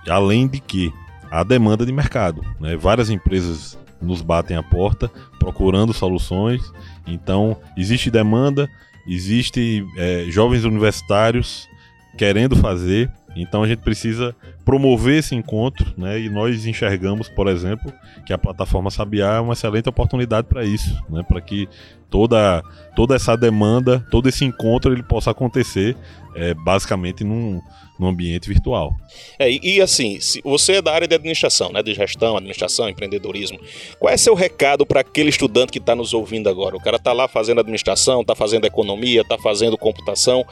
além 0.08 0.48
de 0.48 0.60
que 0.60 0.92
a 1.30 1.44
demanda 1.44 1.86
de 1.86 1.92
mercado, 1.92 2.42
né? 2.58 2.74
Várias 2.74 3.08
empresas 3.08 3.78
nos 4.00 4.22
batem 4.22 4.56
a 4.56 4.62
porta 4.62 5.10
procurando 5.38 5.92
soluções. 5.92 6.62
Então, 7.06 7.56
existe 7.76 8.10
demanda, 8.10 8.68
existe 9.06 9.84
é, 9.96 10.26
jovens 10.28 10.64
universitários 10.64 11.68
querendo 12.16 12.56
fazer. 12.56 13.10
Então, 13.36 13.62
a 13.62 13.68
gente 13.68 13.80
precisa 13.80 14.34
promover 14.64 15.18
esse 15.18 15.34
encontro, 15.34 15.92
né? 15.96 16.20
E 16.20 16.28
nós 16.28 16.66
enxergamos, 16.66 17.28
por 17.28 17.46
exemplo, 17.48 17.92
que 18.26 18.32
a 18.32 18.38
plataforma 18.38 18.90
Sabiá 18.90 19.36
é 19.36 19.40
uma 19.40 19.52
excelente 19.52 19.88
oportunidade 19.88 20.46
para 20.48 20.64
isso, 20.64 20.96
né? 21.08 21.22
Para 21.26 21.40
que 21.40 21.68
toda, 22.10 22.62
toda 22.96 23.14
essa 23.14 23.36
demanda, 23.36 24.04
todo 24.10 24.28
esse 24.28 24.44
encontro, 24.44 24.92
ele 24.92 25.02
possa 25.02 25.30
acontecer 25.30 25.96
é, 26.34 26.54
basicamente 26.54 27.24
num, 27.24 27.60
num 27.98 28.08
ambiente 28.08 28.48
virtual. 28.48 28.94
É, 29.38 29.50
e, 29.50 29.60
e, 29.62 29.80
assim, 29.80 30.18
se 30.20 30.40
você 30.42 30.74
é 30.74 30.82
da 30.82 30.92
área 30.92 31.06
de 31.06 31.14
administração, 31.14 31.72
né, 31.72 31.82
de 31.82 31.94
gestão, 31.94 32.36
administração, 32.36 32.88
empreendedorismo, 32.88 33.58
qual 33.98 34.12
é 34.12 34.16
seu 34.16 34.34
recado 34.34 34.84
para 34.84 35.00
aquele 35.00 35.30
estudante 35.30 35.70
que 35.70 35.78
está 35.78 35.94
nos 35.94 36.12
ouvindo 36.14 36.48
agora? 36.48 36.76
O 36.76 36.80
cara 36.80 36.96
está 36.96 37.12
lá 37.12 37.28
fazendo 37.28 37.60
administração, 37.60 38.22
está 38.22 38.34
fazendo 38.34 38.66
economia, 38.66 39.20
está 39.20 39.38
fazendo 39.38 39.78
computação. 39.78 40.44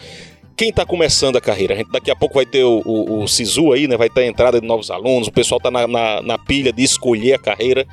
Quem 0.58 0.68
está 0.68 0.84
começando 0.84 1.36
a 1.36 1.40
carreira? 1.40 1.72
A 1.72 1.76
gente 1.76 1.90
daqui 1.90 2.10
a 2.10 2.16
pouco 2.16 2.34
vai 2.34 2.44
ter 2.44 2.64
o, 2.64 2.82
o, 2.84 3.22
o 3.22 3.28
SISU 3.28 3.72
aí, 3.72 3.88
né? 3.88 3.96
Vai 3.96 4.10
ter 4.10 4.22
a 4.22 4.26
entrada 4.26 4.60
de 4.60 4.66
novos 4.66 4.90
alunos, 4.90 5.28
o 5.28 5.32
pessoal 5.32 5.56
está 5.56 5.70
na, 5.70 5.86
na, 5.86 6.20
na 6.20 6.36
pilha 6.36 6.72
de 6.72 6.82
escolher 6.82 7.34
a 7.34 7.38
carreira 7.38 7.86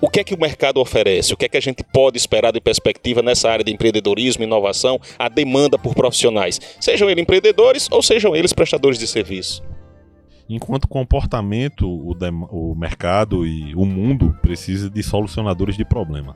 o 0.00 0.08
que 0.08 0.20
é 0.20 0.24
que 0.24 0.34
o 0.34 0.40
mercado 0.40 0.80
oferece? 0.80 1.34
O 1.34 1.36
que 1.36 1.44
é 1.44 1.48
que 1.48 1.58
a 1.58 1.60
gente 1.60 1.84
pode 1.84 2.16
esperar 2.16 2.52
de 2.52 2.60
perspectiva 2.60 3.20
nessa 3.20 3.50
área 3.50 3.62
de 3.62 3.70
empreendedorismo, 3.70 4.42
inovação, 4.42 4.98
a 5.18 5.28
demanda 5.28 5.78
por 5.78 5.94
profissionais, 5.94 6.58
sejam 6.80 7.10
eles 7.10 7.22
empreendedores 7.22 7.86
ou 7.90 8.02
sejam 8.02 8.34
eles 8.34 8.52
prestadores 8.52 8.98
de 8.98 9.06
serviço? 9.06 9.62
Enquanto 10.48 10.88
comportamento, 10.88 11.86
o, 11.86 12.16
o 12.50 12.74
mercado 12.74 13.46
e 13.46 13.74
o 13.74 13.84
mundo 13.84 14.36
precisa 14.40 14.88
de 14.88 15.02
solucionadores 15.02 15.76
de 15.76 15.84
problema. 15.84 16.34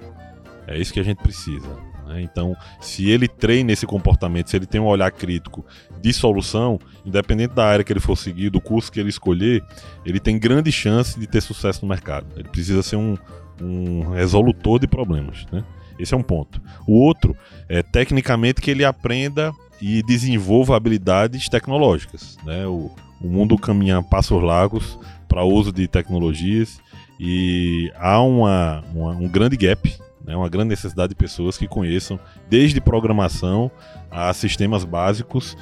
É 0.67 0.79
isso 0.79 0.93
que 0.93 1.01
a 1.01 1.03
gente 1.03 1.23
precisa. 1.23 1.94
Né? 2.07 2.23
Então, 2.23 2.57
se 2.81 3.09
ele 3.09 3.29
treina 3.29 3.73
esse 3.73 3.87
comportamento, 3.87 4.51
se 4.51 4.57
ele 4.57 4.67
tem 4.67 4.81
um 4.81 4.87
olhar 4.87 5.11
crítico 5.11 5.65
de 6.01 6.13
solução, 6.13 6.79
independente 7.05 7.55
da 7.55 7.65
área 7.65 7.85
que 7.85 7.93
ele 7.93 8.01
for 8.01 8.17
seguir, 8.17 8.51
do 8.51 8.61
curso 8.61 8.91
que 8.91 9.01
ele 9.01 9.09
escolher, 9.09 9.63
ele 10.05 10.21
tem 10.21 10.39
grande 10.39 10.71
chance 10.71 11.19
de 11.19 11.27
ter 11.27 11.41
sucesso 11.41 11.83
no 11.83 11.89
mercado. 11.89 12.27
Ele 12.37 12.49
precisa 12.49 12.83
ser 12.83 12.97
um, 12.97 13.17
um 13.61 14.11
resolutor 14.11 14.79
de 14.79 14.87
problemas, 14.87 15.47
né? 15.51 15.65
Esse 15.99 16.13
é 16.13 16.17
um 16.17 16.23
ponto. 16.23 16.61
O 16.87 16.99
outro 16.99 17.37
é 17.69 17.83
tecnicamente 17.83 18.61
que 18.61 18.71
ele 18.71 18.85
aprenda 18.85 19.53
e 19.81 20.03
desenvolva 20.03 20.77
habilidades 20.77 21.49
tecnológicas, 21.49 22.37
né? 22.45 22.67
O, 22.67 22.91
o 23.21 23.29
mundo 23.29 23.57
caminha 23.57 24.03
passos 24.03 24.43
largos 24.43 24.99
para 25.29 25.45
uso 25.45 25.73
de 25.73 25.87
tecnologias 25.89 26.81
e 27.19 27.93
há 27.97 28.21
uma, 28.21 28.85
uma, 28.95 29.13
um 29.13 29.29
grande 29.29 29.57
gap, 29.57 29.93
né? 30.25 30.37
uma 30.37 30.49
grande 30.49 30.69
necessidade 30.69 31.11
de 31.11 31.15
pessoas 31.15 31.57
que 31.57 31.69
conheçam 31.69 32.19
desde 32.49 32.81
programação 32.81 33.71
a 34.11 34.33
sistemas 34.33 34.85
básicos 34.85 35.57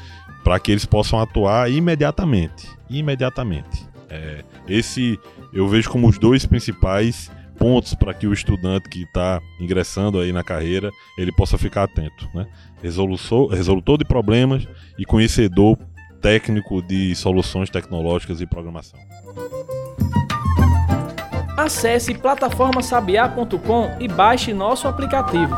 para 0.45 0.59
que 0.59 0.73
eles 0.73 0.85
possam 0.85 1.21
atuar 1.21 1.71
imediatamente. 1.71 2.69
Imediatamente. 2.89 3.87
É, 4.09 4.45
esse 4.69 5.19
eu 5.53 5.69
vejo 5.69 5.91
como 5.91 6.09
os 6.09 6.19
dois 6.19 6.45
principais 6.45 7.31
pontos 7.59 7.95
para 7.95 8.13
que 8.13 8.27
o 8.27 8.33
estudante 8.33 8.89
que 8.89 9.03
está 9.03 9.41
ingressando 9.61 10.19
aí 10.19 10.33
na 10.33 10.43
carreira 10.43 10.91
ele 11.17 11.33
possa 11.33 11.57
ficar 11.57 11.85
atento, 11.85 12.29
né? 12.35 12.47
Resolutor 12.83 13.99
de 13.99 14.05
problemas 14.05 14.67
e 14.99 15.05
conhecedor 15.05 15.79
técnico 16.21 16.83
de 16.83 17.15
soluções 17.15 17.71
tecnológicas 17.71 18.41
e 18.41 18.47
programação. 18.47 18.99
Acesse 21.63 22.13
plataformasabiá.com 22.13 23.97
e 24.01 24.09
baixe 24.09 24.53
nosso 24.53 24.89
aplicativo 24.89 25.55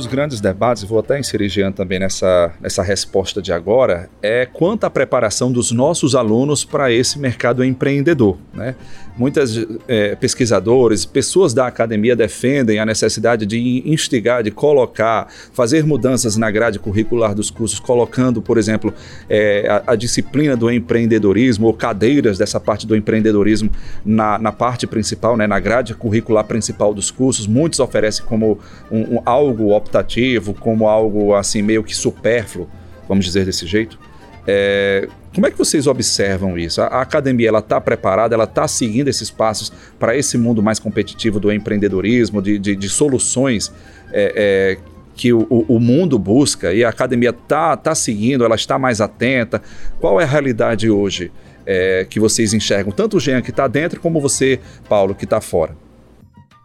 dos 0.00 0.06
grandes 0.06 0.40
debates, 0.40 0.82
vou 0.82 0.98
até 0.98 1.18
inserir 1.18 1.50
Jean 1.50 1.72
também 1.72 1.98
nessa, 1.98 2.52
nessa 2.58 2.82
resposta 2.82 3.42
de 3.42 3.52
agora, 3.52 4.08
é 4.22 4.46
quanto 4.46 4.84
à 4.84 4.90
preparação 4.90 5.52
dos 5.52 5.70
nossos 5.70 6.14
alunos 6.14 6.64
para 6.64 6.90
esse 6.90 7.18
mercado 7.18 7.62
empreendedor. 7.62 8.38
Né? 8.54 8.74
Muitas 9.20 9.54
é, 9.86 10.16
pesquisadores, 10.16 11.04
pessoas 11.04 11.52
da 11.52 11.66
academia 11.66 12.16
defendem 12.16 12.78
a 12.78 12.86
necessidade 12.86 13.44
de 13.44 13.82
instigar, 13.84 14.42
de 14.42 14.50
colocar, 14.50 15.30
fazer 15.52 15.84
mudanças 15.84 16.38
na 16.38 16.50
grade 16.50 16.78
curricular 16.78 17.34
dos 17.34 17.50
cursos, 17.50 17.78
colocando, 17.78 18.40
por 18.40 18.56
exemplo, 18.56 18.94
é, 19.28 19.68
a, 19.68 19.92
a, 19.92 19.94
disciplina 19.94 20.56
do 20.56 20.70
empreendedorismo 20.70 21.66
ou 21.66 21.74
cadeiras 21.74 22.38
dessa 22.38 22.58
parte 22.58 22.86
do 22.86 22.96
empreendedorismo 22.96 23.70
na, 24.02 24.38
na 24.38 24.52
parte 24.52 24.86
principal, 24.86 25.36
né, 25.36 25.46
na 25.46 25.60
grade 25.60 25.94
curricular 25.94 26.44
principal 26.44 26.94
dos 26.94 27.10
cursos. 27.10 27.46
Muitos 27.46 27.78
oferecem 27.78 28.24
como 28.24 28.58
um, 28.90 29.16
um, 29.16 29.22
algo 29.26 29.76
optativo, 29.76 30.54
como 30.54 30.88
algo 30.88 31.34
assim 31.34 31.60
meio 31.60 31.84
que 31.84 31.94
supérfluo, 31.94 32.70
vamos 33.06 33.26
dizer 33.26 33.44
desse 33.44 33.66
jeito. 33.66 33.98
É, 34.46 35.06
como 35.34 35.46
é 35.46 35.50
que 35.50 35.58
vocês 35.58 35.86
observam 35.86 36.58
isso? 36.58 36.82
A, 36.82 37.02
academia 37.02 37.48
ela 37.48 37.60
está 37.60 37.80
preparada, 37.80 38.34
ela 38.34 38.44
está 38.44 38.66
seguindo 38.66 39.08
esses 39.08 39.30
passos 39.30 39.72
para 39.98 40.16
esse 40.16 40.36
mundo 40.36 40.62
mais 40.62 40.78
competitivo 40.78 41.38
do 41.38 41.52
empreendedorismo, 41.52 42.42
de, 42.42 42.58
de, 42.58 42.74
de 42.74 42.88
soluções 42.88 43.72
é, 44.12 44.76
é, 44.76 44.90
que 45.14 45.32
o, 45.32 45.46
o, 45.48 45.78
mundo 45.78 46.18
busca 46.18 46.72
e 46.72 46.82
a 46.82 46.88
academia 46.88 47.30
está 47.30 47.76
tá 47.76 47.94
seguindo, 47.94 48.44
ela 48.44 48.56
está 48.56 48.78
mais 48.78 49.00
atenta. 49.00 49.62
Qual 50.00 50.20
é 50.20 50.24
a 50.24 50.26
realidade 50.26 50.90
hoje 50.90 51.30
é, 51.64 52.06
que 52.10 52.18
vocês 52.18 52.52
enxergam? 52.52 52.92
Tanto 52.92 53.16
o 53.16 53.20
Jean 53.20 53.40
que 53.40 53.50
está 53.50 53.68
dentro, 53.68 54.00
como 54.00 54.20
você, 54.20 54.58
Paulo, 54.88 55.14
que 55.14 55.24
está 55.24 55.40
fora. 55.40 55.76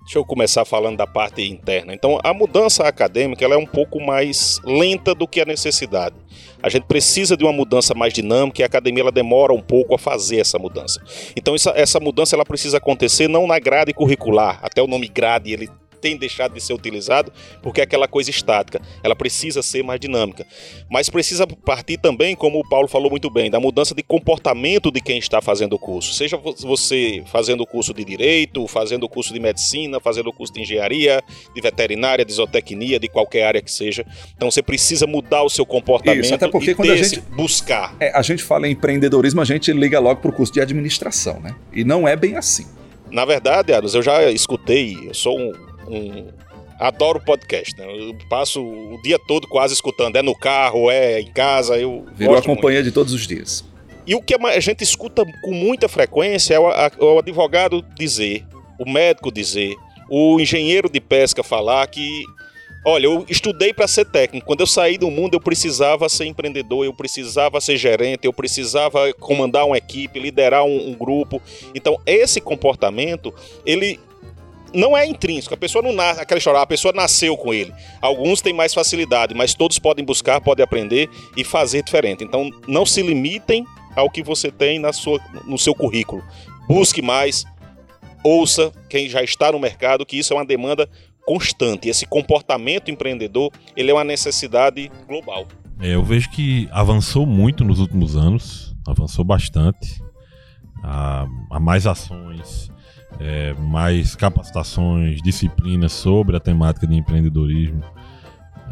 Deixa 0.06 0.20
eu 0.20 0.24
começar 0.24 0.64
falando 0.66 0.98
da 0.98 1.08
parte 1.08 1.42
interna. 1.42 1.92
Então, 1.92 2.20
a 2.24 2.32
mudança 2.32 2.88
acadêmica 2.88 3.44
ela 3.44 3.56
é 3.56 3.58
um 3.58 3.66
pouco 3.66 4.00
mais 4.00 4.62
lenta 4.64 5.16
do 5.16 5.28
que 5.28 5.42
a 5.42 5.46
necessidade. 5.46 6.16
A 6.62 6.70
gente 6.70 6.84
precisa 6.84 7.36
de 7.36 7.44
uma 7.44 7.52
mudança 7.52 7.96
mais 7.96 8.14
dinâmica 8.14 8.62
e 8.62 8.64
a 8.64 8.68
academia 8.68 9.02
ela 9.02 9.12
demora 9.12 9.52
um 9.52 9.62
pouco 9.62 9.96
a 9.96 9.98
fazer 9.98 10.38
essa 10.38 10.60
mudança. 10.60 11.02
Então, 11.36 11.56
essa, 11.56 11.72
essa 11.76 12.00
mudança 12.00 12.36
ela 12.36 12.46
precisa 12.46 12.78
acontecer 12.78 13.28
não 13.28 13.48
na 13.48 13.58
grade 13.58 13.94
curricular, 13.96 14.60
até 14.62 14.80
o 14.80 14.86
nome 14.86 15.08
grade 15.08 15.52
ele 15.52 15.68
tem 16.06 16.16
deixado 16.16 16.54
de 16.54 16.62
ser 16.62 16.72
utilizado 16.72 17.34
porque 17.64 17.82
é 17.82 17.84
aquela 17.84 18.08
coisa 18.08 18.30
estática. 18.30 18.80
Ela 19.04 19.16
precisa 19.16 19.64
ser 19.64 19.84
mais 19.84 20.00
dinâmica. 20.00 20.46
Mas 20.88 21.10
precisa 21.10 21.48
partir 21.48 21.98
também, 21.98 22.36
como 22.36 22.60
o 22.60 22.70
Paulo 22.70 22.88
falou 22.88 23.10
muito 23.10 23.28
bem, 23.28 23.50
da 23.50 23.60
mudança 23.60 23.96
de 23.96 24.04
comportamento 24.04 24.92
de 24.92 25.02
quem 25.02 25.18
está 25.18 25.42
fazendo 25.42 25.74
o 25.74 25.80
curso. 25.80 26.14
Seja 26.14 26.38
você 26.38 27.24
fazendo 27.26 27.62
o 27.62 27.66
curso 27.66 27.92
de 27.92 28.06
direito, 28.06 28.68
fazendo 28.68 29.06
o 29.06 29.10
curso 29.10 29.34
de 29.34 29.40
medicina, 29.40 30.00
fazendo 30.00 30.30
o 30.30 30.34
curso 30.34 30.54
de 30.54 30.62
engenharia, 30.62 31.24
de 31.56 31.60
veterinária, 31.60 32.24
de 32.24 32.34
zootecnia, 32.34 33.00
de 33.00 33.08
qualquer 33.08 33.48
área 33.48 33.62
que 33.62 33.72
seja. 33.72 34.06
Então 34.36 34.52
você 34.52 34.62
precisa 34.62 35.08
mudar 35.08 35.42
o 35.42 35.50
seu 35.50 35.66
comportamento 35.66 36.24
Isso, 36.24 36.36
até 36.36 36.48
porque 36.48 36.72
e 36.72 36.76
quando 36.76 36.92
a 36.92 36.98
gente 36.98 37.20
buscar. 37.32 37.96
É, 38.00 38.16
a 38.16 38.22
gente 38.22 38.44
fala 38.44 38.68
em 38.68 38.74
empreendedorismo, 38.74 39.42
a 39.42 39.46
gente 39.46 39.74
liga 39.74 40.00
logo 40.00 40.22
para 40.22 40.30
o 40.30 40.34
curso 40.34 40.54
de 40.54 40.62
administração, 40.62 41.40
né? 41.40 41.56
E 41.74 41.84
não 41.84 42.08
é 42.08 42.16
bem 42.16 42.36
assim. 42.36 42.68
Na 43.10 43.24
verdade, 43.24 43.74
Aros, 43.74 43.96
eu 43.96 44.04
já 44.04 44.30
escutei, 44.30 44.98
eu 45.08 45.14
sou 45.14 45.40
um 45.40 45.75
um 45.88 46.28
adoro 46.80 47.20
podcast, 47.20 47.78
né? 47.78 47.86
Eu 47.88 48.16
passo 48.30 48.62
o 48.62 49.02
dia 49.02 49.18
todo 49.18 49.48
quase 49.48 49.74
escutando, 49.74 50.16
é 50.16 50.22
no 50.22 50.36
carro, 50.36 50.92
é 50.92 51.22
em 51.22 51.32
casa, 51.32 51.78
eu 51.78 52.06
Virou 52.16 52.36
a 52.36 52.42
companhia 52.42 52.80
muito. 52.80 52.86
de 52.86 52.92
todos 52.92 53.14
os 53.14 53.26
dias. 53.26 53.64
E 54.06 54.14
o 54.14 54.22
que 54.22 54.36
a 54.36 54.60
gente 54.60 54.84
escuta 54.84 55.24
com 55.42 55.52
muita 55.52 55.88
frequência 55.88 56.54
é 56.54 56.60
o, 56.60 56.68
a, 56.68 56.92
o 57.00 57.20
advogado 57.20 57.84
dizer, 57.98 58.46
o 58.80 58.90
médico 58.90 59.32
dizer, 59.32 59.76
o 60.10 60.40
engenheiro 60.40 60.90
de 60.90 61.00
pesca 61.00 61.44
falar 61.44 61.88
que 61.88 62.24
Olha, 62.88 63.06
eu 63.06 63.26
estudei 63.28 63.74
para 63.74 63.88
ser 63.88 64.06
técnico. 64.06 64.46
Quando 64.46 64.60
eu 64.60 64.68
saí 64.68 64.96
do 64.96 65.10
mundo, 65.10 65.34
eu 65.34 65.40
precisava 65.40 66.08
ser 66.08 66.26
empreendedor, 66.26 66.86
eu 66.86 66.94
precisava 66.94 67.60
ser 67.60 67.78
gerente, 67.78 68.26
eu 68.26 68.32
precisava 68.32 69.12
comandar 69.14 69.66
uma 69.66 69.76
equipe, 69.76 70.20
liderar 70.20 70.64
um, 70.64 70.90
um 70.90 70.94
grupo. 70.94 71.42
Então, 71.74 72.00
esse 72.06 72.40
comportamento, 72.40 73.34
ele 73.66 74.00
não 74.76 74.96
é 74.96 75.06
intrínseco. 75.06 75.54
A 75.54 75.58
pessoa 75.58 75.82
não 75.82 75.94
nasce, 75.94 76.22
aquela 76.22 76.38
história, 76.38 76.60
a 76.60 76.68
pessoa 76.68 76.94
nasceu 76.94 77.36
com 77.38 77.54
ele. 77.54 77.74
Alguns 78.02 78.42
têm 78.42 78.54
mais 78.54 78.74
facilidade, 78.74 79.34
mas 79.34 79.54
todos 79.54 79.80
podem 79.80 80.04
buscar, 80.04 80.42
podem 80.42 80.64
aprender 80.64 81.10
e 81.36 81.44
fazer 81.44 81.84
diferente. 81.84 82.24
Então, 82.24 82.50
não 82.68 82.86
se 82.86 83.02
limitem 83.02 83.66
ao 83.96 84.10
que 84.10 84.22
você 84.22 84.52
tem 84.52 84.78
na 84.78 84.92
sua, 84.92 85.20
no 85.46 85.58
seu 85.58 85.74
currículo. 85.74 86.24
Busque 86.68 87.02
mais, 87.02 87.46
ouça 88.24 88.72
quem 88.90 89.08
já 89.08 89.24
está 89.24 89.52
no 89.52 89.60
mercado, 89.60 90.06
que 90.06 90.18
isso 90.18 90.34
é 90.34 90.36
uma 90.36 90.46
demanda 90.46 90.90
constante. 91.26 91.90
Esse 91.90 92.06
comportamento 92.06 92.92
empreendedor, 92.92 93.52
ele 93.76 93.90
é 93.90 93.94
uma 93.94 94.04
necessidade 94.04 94.92
global. 95.08 95.48
É, 95.80 95.94
eu 95.94 96.04
vejo 96.04 96.30
que 96.30 96.70
avançou 96.72 97.26
muito 97.26 97.64
nos 97.64 97.80
últimos 97.80 98.16
anos, 98.16 98.76
avançou 98.88 99.26
bastante. 99.26 100.05
Há, 100.88 101.26
há 101.50 101.60
mais 101.60 101.88
ações, 101.88 102.72
é, 103.20 103.54
mais 103.56 104.16
capacitações, 104.16 105.20
disciplinas 105.22 105.92
sobre 105.92 106.38
a 106.38 106.40
temática 106.40 106.86
de 106.86 106.96
empreendedorismo. 106.96 107.82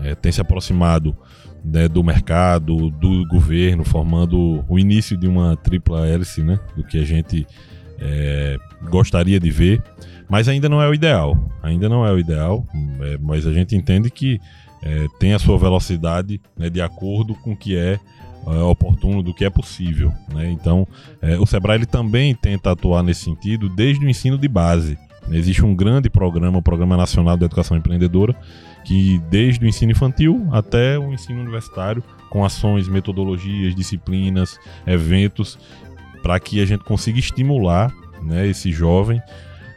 É, 0.03 0.13
tem 0.13 0.31
se 0.31 0.39
aproximado 0.39 1.15
né, 1.63 1.87
do 1.87 2.03
mercado, 2.03 2.91
do 2.91 3.27
governo, 3.27 3.83
formando 3.83 4.63
o 4.67 4.77
início 4.77 5.17
de 5.17 5.27
uma 5.27 5.55
tripla 5.55 6.07
hélice, 6.07 6.43
né, 6.43 6.59
do 6.75 6.83
que 6.83 6.99
a 6.99 7.05
gente 7.05 7.47
é, 7.99 8.57
gostaria 8.89 9.39
de 9.39 9.49
ver, 9.49 9.81
mas 10.29 10.47
ainda 10.47 10.69
não 10.69 10.81
é 10.81 10.87
o 10.87 10.93
ideal. 10.93 11.37
Ainda 11.63 11.89
não 11.89 12.05
é 12.05 12.11
o 12.11 12.19
ideal, 12.19 12.65
é, 13.01 13.17
mas 13.19 13.47
a 13.47 13.53
gente 13.53 13.75
entende 13.75 14.11
que 14.11 14.39
é, 14.83 15.07
tem 15.19 15.33
a 15.33 15.39
sua 15.39 15.57
velocidade 15.57 16.41
né, 16.57 16.69
de 16.69 16.81
acordo 16.81 17.33
com 17.35 17.53
o 17.53 17.57
que 17.57 17.77
é 17.77 17.99
é, 18.47 18.57
oportuno 18.63 19.23
do 19.23 19.33
que 19.33 19.45
é 19.45 19.49
possível. 19.49 20.11
Né? 20.33 20.51
Então, 20.51 20.87
é, 21.21 21.37
o 21.37 21.45
Sebrae 21.45 21.77
ele 21.77 21.85
também 21.85 22.33
tenta 22.35 22.71
atuar 22.71 23.03
nesse 23.03 23.25
sentido 23.25 23.69
desde 23.69 24.05
o 24.05 24.09
ensino 24.09 24.37
de 24.37 24.47
base. 24.47 24.97
Existe 25.31 25.63
um 25.63 25.73
grande 25.73 26.09
programa, 26.09 26.57
o 26.57 26.61
Programa 26.61 26.97
Nacional 26.97 27.37
de 27.37 27.45
Educação 27.45 27.77
Empreendedora, 27.77 28.35
que 28.83 29.19
desde 29.29 29.63
o 29.63 29.67
ensino 29.67 29.91
infantil 29.91 30.47
até 30.51 30.99
o 30.99 31.13
ensino 31.13 31.39
universitário, 31.39 32.03
com 32.29 32.43
ações, 32.43 32.89
metodologias, 32.89 33.73
disciplinas, 33.75 34.59
eventos, 34.85 35.57
para 36.21 36.39
que 36.39 36.61
a 36.61 36.65
gente 36.65 36.83
consiga 36.83 37.19
estimular 37.19 37.93
né, 38.21 38.47
esse 38.47 38.71
jovem 38.71 39.21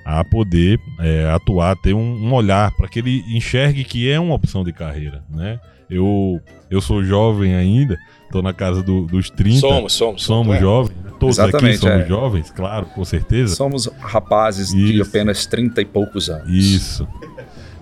a 0.05 0.25
poder 0.25 0.81
é, 1.01 1.29
atuar, 1.31 1.77
ter 1.77 1.93
um, 1.93 2.27
um 2.27 2.33
olhar 2.33 2.71
para 2.77 2.89
que 2.89 3.01
ele 3.01 3.25
enxergue 3.37 3.83
que 3.85 4.09
é 4.09 4.19
uma 4.21 4.35
opção 4.35 4.63
de 4.63 4.73
carreira. 4.73 5.25
Né? 5.29 5.61
Eu, 5.91 6.41
eu 6.71 6.81
sou 6.81 7.03
jovem 7.03 7.55
ainda, 7.55 7.99
Tô 8.31 8.43
na 8.43 8.53
casa 8.53 8.83
do, 8.83 9.07
dos 9.07 9.31
30. 9.31 9.61
Somos, 9.61 9.93
somos. 9.93 10.23
Somos 10.23 10.57
é. 10.57 10.61
jovens. 10.61 10.97
Né? 10.97 11.11
Todos 11.19 11.39
Exatamente, 11.39 11.77
aqui 11.77 11.79
somos 11.79 12.03
é. 12.03 12.07
jovens, 12.07 12.51
claro, 12.51 12.87
com 12.87 13.05
certeza. 13.05 13.55
Somos 13.55 13.87
rapazes 14.01 14.73
Isso. 14.73 14.93
de 14.93 15.01
apenas 15.01 15.47
30 15.47 15.81
e 15.81 15.85
poucos 15.85 16.29
anos. 16.29 16.51
Isso. 16.51 17.09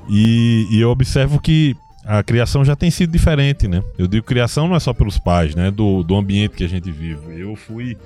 E, 0.09 0.69
e 0.71 0.81
eu 0.81 0.91
observo 0.91 1.41
que 1.41 1.77
a 2.05 2.23
criação 2.23 2.65
já 2.65 2.77
tem 2.77 2.91
sido 2.91 3.11
diferente, 3.11 3.67
né? 3.67 3.83
Eu 3.99 4.07
digo 4.07 4.27
criação 4.27 4.69
não 4.69 4.77
é 4.77 4.81
só 4.81 4.93
pelos 4.93 5.19
pais, 5.19 5.55
né? 5.55 5.71
Do, 5.71 6.03
do 6.03 6.15
ambiente 6.15 6.55
que 6.55 6.65
a 6.65 6.69
gente 6.69 6.91
vive. 6.91 7.41
Eu 7.41 7.57
fui 7.57 7.97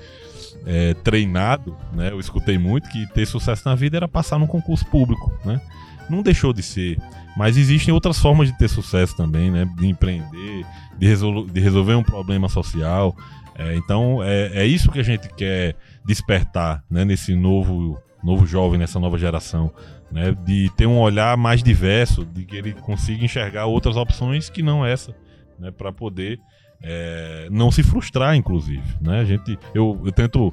é, 0.65 0.93
treinado, 0.93 1.75
né? 1.93 2.11
Eu 2.11 2.19
escutei 2.19 2.57
muito 2.57 2.89
que 2.89 3.05
ter 3.13 3.25
sucesso 3.25 3.67
na 3.67 3.75
vida 3.75 3.97
era 3.97 4.07
passar 4.07 4.39
num 4.39 4.47
concurso 4.47 4.85
público, 4.85 5.31
né? 5.43 5.61
Não 6.09 6.23
deixou 6.23 6.53
de 6.53 6.63
ser. 6.63 6.97
Mas 7.37 7.57
existem 7.57 7.93
outras 7.93 8.17
formas 8.17 8.49
de 8.49 8.57
ter 8.57 8.69
sucesso 8.69 9.15
também, 9.15 9.51
né? 9.51 9.69
De 9.77 9.87
empreender, 9.87 10.65
de, 10.99 11.51
de 11.51 11.59
resolver 11.59 11.95
um 11.95 12.03
problema 12.03 12.49
social. 12.49 13.15
É, 13.55 13.75
então 13.75 14.23
é, 14.23 14.63
é 14.63 14.65
isso 14.65 14.91
que 14.91 14.99
a 14.99 15.03
gente 15.03 15.27
quer 15.33 15.75
despertar 16.05 16.83
né, 16.89 17.03
nesse 17.03 17.35
novo, 17.35 18.01
novo 18.23 18.45
jovem, 18.45 18.79
nessa 18.79 18.99
nova 18.99 19.17
geração. 19.17 19.71
Né, 20.11 20.35
de 20.43 20.71
ter 20.75 20.87
um 20.87 20.97
olhar 20.97 21.37
mais 21.37 21.61
diverso, 21.61 22.25
de 22.25 22.43
que 22.43 22.55
ele 22.55 22.73
consiga 22.73 23.23
enxergar 23.23 23.67
outras 23.67 23.95
opções 23.95 24.49
que 24.49 24.63
não 24.63 24.83
essa, 24.83 25.15
né, 25.59 25.69
para 25.69 25.91
poder 25.91 26.39
é, 26.81 27.47
não 27.51 27.69
se 27.69 27.83
frustrar, 27.83 28.35
inclusive. 28.35 28.81
Né? 28.99 29.19
A 29.19 29.25
gente, 29.25 29.57
eu, 29.73 30.01
eu 30.03 30.11
tento 30.11 30.51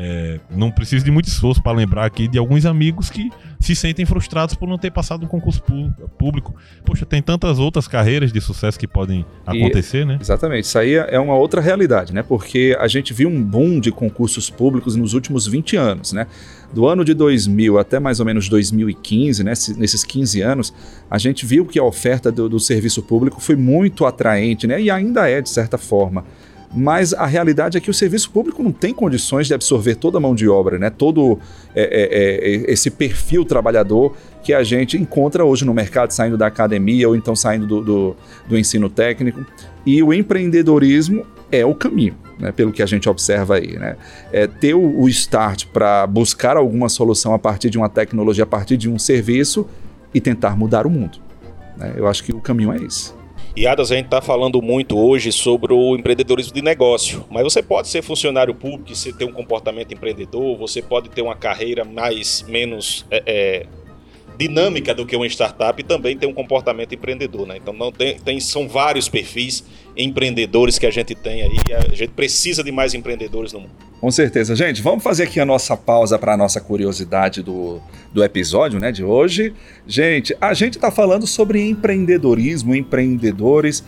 é, 0.00 0.38
não 0.48 0.70
preciso 0.70 1.04
de 1.04 1.10
muito 1.10 1.26
esforço 1.26 1.60
para 1.60 1.76
lembrar 1.76 2.04
aqui 2.04 2.28
de 2.28 2.38
alguns 2.38 2.64
amigos 2.64 3.10
que 3.10 3.30
se 3.58 3.74
sentem 3.74 4.06
frustrados 4.06 4.54
por 4.54 4.68
não 4.68 4.78
ter 4.78 4.92
passado 4.92 5.24
um 5.24 5.28
concurso 5.28 5.60
público. 6.16 6.54
Poxa, 6.84 7.04
tem 7.04 7.20
tantas 7.20 7.58
outras 7.58 7.88
carreiras 7.88 8.32
de 8.32 8.40
sucesso 8.40 8.78
que 8.78 8.86
podem 8.86 9.26
acontecer, 9.44 10.02
e, 10.02 10.04
né? 10.04 10.18
Exatamente. 10.20 10.66
Isso 10.66 10.78
aí 10.78 10.94
é 10.94 11.18
uma 11.18 11.34
outra 11.34 11.60
realidade, 11.60 12.14
né? 12.14 12.22
Porque 12.22 12.76
a 12.78 12.86
gente 12.86 13.12
viu 13.12 13.28
um 13.28 13.42
boom 13.42 13.80
de 13.80 13.90
concursos 13.90 14.48
públicos 14.48 14.94
nos 14.94 15.14
últimos 15.14 15.48
20 15.48 15.76
anos, 15.76 16.12
né? 16.12 16.28
Do 16.72 16.86
ano 16.86 17.04
de 17.04 17.12
2000 17.12 17.76
até 17.76 17.98
mais 17.98 18.20
ou 18.20 18.26
menos 18.26 18.48
2015, 18.48 19.42
né? 19.42 19.52
nesses 19.76 20.04
15 20.04 20.40
anos, 20.42 20.72
a 21.10 21.18
gente 21.18 21.44
viu 21.44 21.66
que 21.66 21.76
a 21.76 21.82
oferta 21.82 22.30
do, 22.30 22.48
do 22.48 22.60
serviço 22.60 23.02
público 23.02 23.40
foi 23.40 23.56
muito 23.56 24.06
atraente, 24.06 24.64
né? 24.68 24.80
E 24.80 24.92
ainda 24.92 25.28
é, 25.28 25.40
de 25.40 25.50
certa 25.50 25.76
forma. 25.76 26.24
Mas 26.74 27.14
a 27.14 27.24
realidade 27.24 27.78
é 27.78 27.80
que 27.80 27.90
o 27.90 27.94
serviço 27.94 28.30
público 28.30 28.62
não 28.62 28.72
tem 28.72 28.92
condições 28.92 29.46
de 29.46 29.54
absorver 29.54 29.94
toda 29.94 30.18
a 30.18 30.20
mão 30.20 30.34
de 30.34 30.48
obra, 30.48 30.78
né? 30.78 30.90
todo 30.90 31.38
é, 31.74 31.82
é, 31.82 32.70
é, 32.70 32.72
esse 32.72 32.90
perfil 32.90 33.44
trabalhador 33.44 34.14
que 34.42 34.52
a 34.52 34.62
gente 34.62 34.96
encontra 34.96 35.44
hoje 35.44 35.64
no 35.64 35.72
mercado, 35.72 36.10
saindo 36.10 36.36
da 36.36 36.46
academia 36.46 37.08
ou 37.08 37.16
então 37.16 37.34
saindo 37.34 37.66
do, 37.66 37.82
do, 37.82 38.16
do 38.48 38.58
ensino 38.58 38.88
técnico. 38.88 39.44
E 39.86 40.02
o 40.02 40.12
empreendedorismo 40.12 41.24
é 41.50 41.64
o 41.64 41.74
caminho, 41.74 42.14
né, 42.38 42.52
pelo 42.52 42.70
que 42.70 42.82
a 42.82 42.86
gente 42.86 43.08
observa 43.08 43.56
aí. 43.56 43.78
Né? 43.78 43.96
É 44.30 44.46
ter 44.46 44.74
o, 44.74 45.00
o 45.00 45.08
start 45.08 45.66
para 45.66 46.06
buscar 46.06 46.56
alguma 46.56 46.90
solução 46.90 47.32
a 47.32 47.38
partir 47.38 47.70
de 47.70 47.78
uma 47.78 47.88
tecnologia, 47.88 48.44
a 48.44 48.46
partir 48.46 48.76
de 48.76 48.90
um 48.90 48.98
serviço 48.98 49.66
e 50.12 50.20
tentar 50.20 50.56
mudar 50.56 50.86
o 50.86 50.90
mundo. 50.90 51.18
Né? 51.78 51.94
Eu 51.96 52.06
acho 52.06 52.22
que 52.22 52.32
o 52.32 52.40
caminho 52.40 52.72
é 52.72 52.76
esse. 52.76 53.17
A 53.66 53.74
gente 53.82 54.04
está 54.04 54.20
falando 54.20 54.62
muito 54.62 54.96
hoje 54.96 55.32
sobre 55.32 55.72
o 55.72 55.96
empreendedorismo 55.96 56.54
de 56.54 56.62
negócio, 56.62 57.24
mas 57.28 57.42
você 57.42 57.60
pode 57.60 57.88
ser 57.88 58.02
funcionário 58.02 58.54
público 58.54 58.92
e 58.92 59.12
ter 59.12 59.24
um 59.24 59.32
comportamento 59.32 59.92
empreendedor, 59.92 60.56
você 60.56 60.80
pode 60.80 61.08
ter 61.08 61.22
uma 61.22 61.34
carreira 61.34 61.84
mais 61.84 62.44
menos 62.46 63.04
é, 63.10 63.22
é, 63.26 63.66
dinâmica 64.38 64.94
do 64.94 65.04
que 65.04 65.16
uma 65.16 65.26
startup 65.26 65.80
e 65.80 65.84
também 65.84 66.16
tem 66.16 66.28
um 66.28 66.32
comportamento 66.32 66.94
empreendedor, 66.94 67.48
né? 67.48 67.56
Então 67.56 67.74
não 67.74 67.90
tem, 67.90 68.16
tem, 68.20 68.38
são 68.38 68.68
vários 68.68 69.08
perfis 69.08 69.64
empreendedores 69.96 70.78
que 70.78 70.86
a 70.86 70.90
gente 70.90 71.16
tem 71.16 71.42
aí, 71.42 71.58
a 71.74 71.94
gente 71.96 72.10
precisa 72.10 72.62
de 72.62 72.70
mais 72.70 72.94
empreendedores 72.94 73.52
no 73.52 73.60
mundo. 73.60 73.87
Com 74.00 74.10
certeza. 74.10 74.54
Gente, 74.54 74.80
vamos 74.80 75.02
fazer 75.02 75.24
aqui 75.24 75.40
a 75.40 75.44
nossa 75.44 75.76
pausa 75.76 76.18
para 76.18 76.34
a 76.34 76.36
nossa 76.36 76.60
curiosidade 76.60 77.42
do, 77.42 77.80
do 78.12 78.22
episódio 78.22 78.78
né, 78.78 78.92
de 78.92 79.02
hoje. 79.02 79.52
Gente, 79.86 80.36
a 80.40 80.54
gente 80.54 80.76
está 80.76 80.90
falando 80.90 81.26
sobre 81.26 81.60
empreendedorismo, 81.68 82.74
empreendedores. 82.74 83.82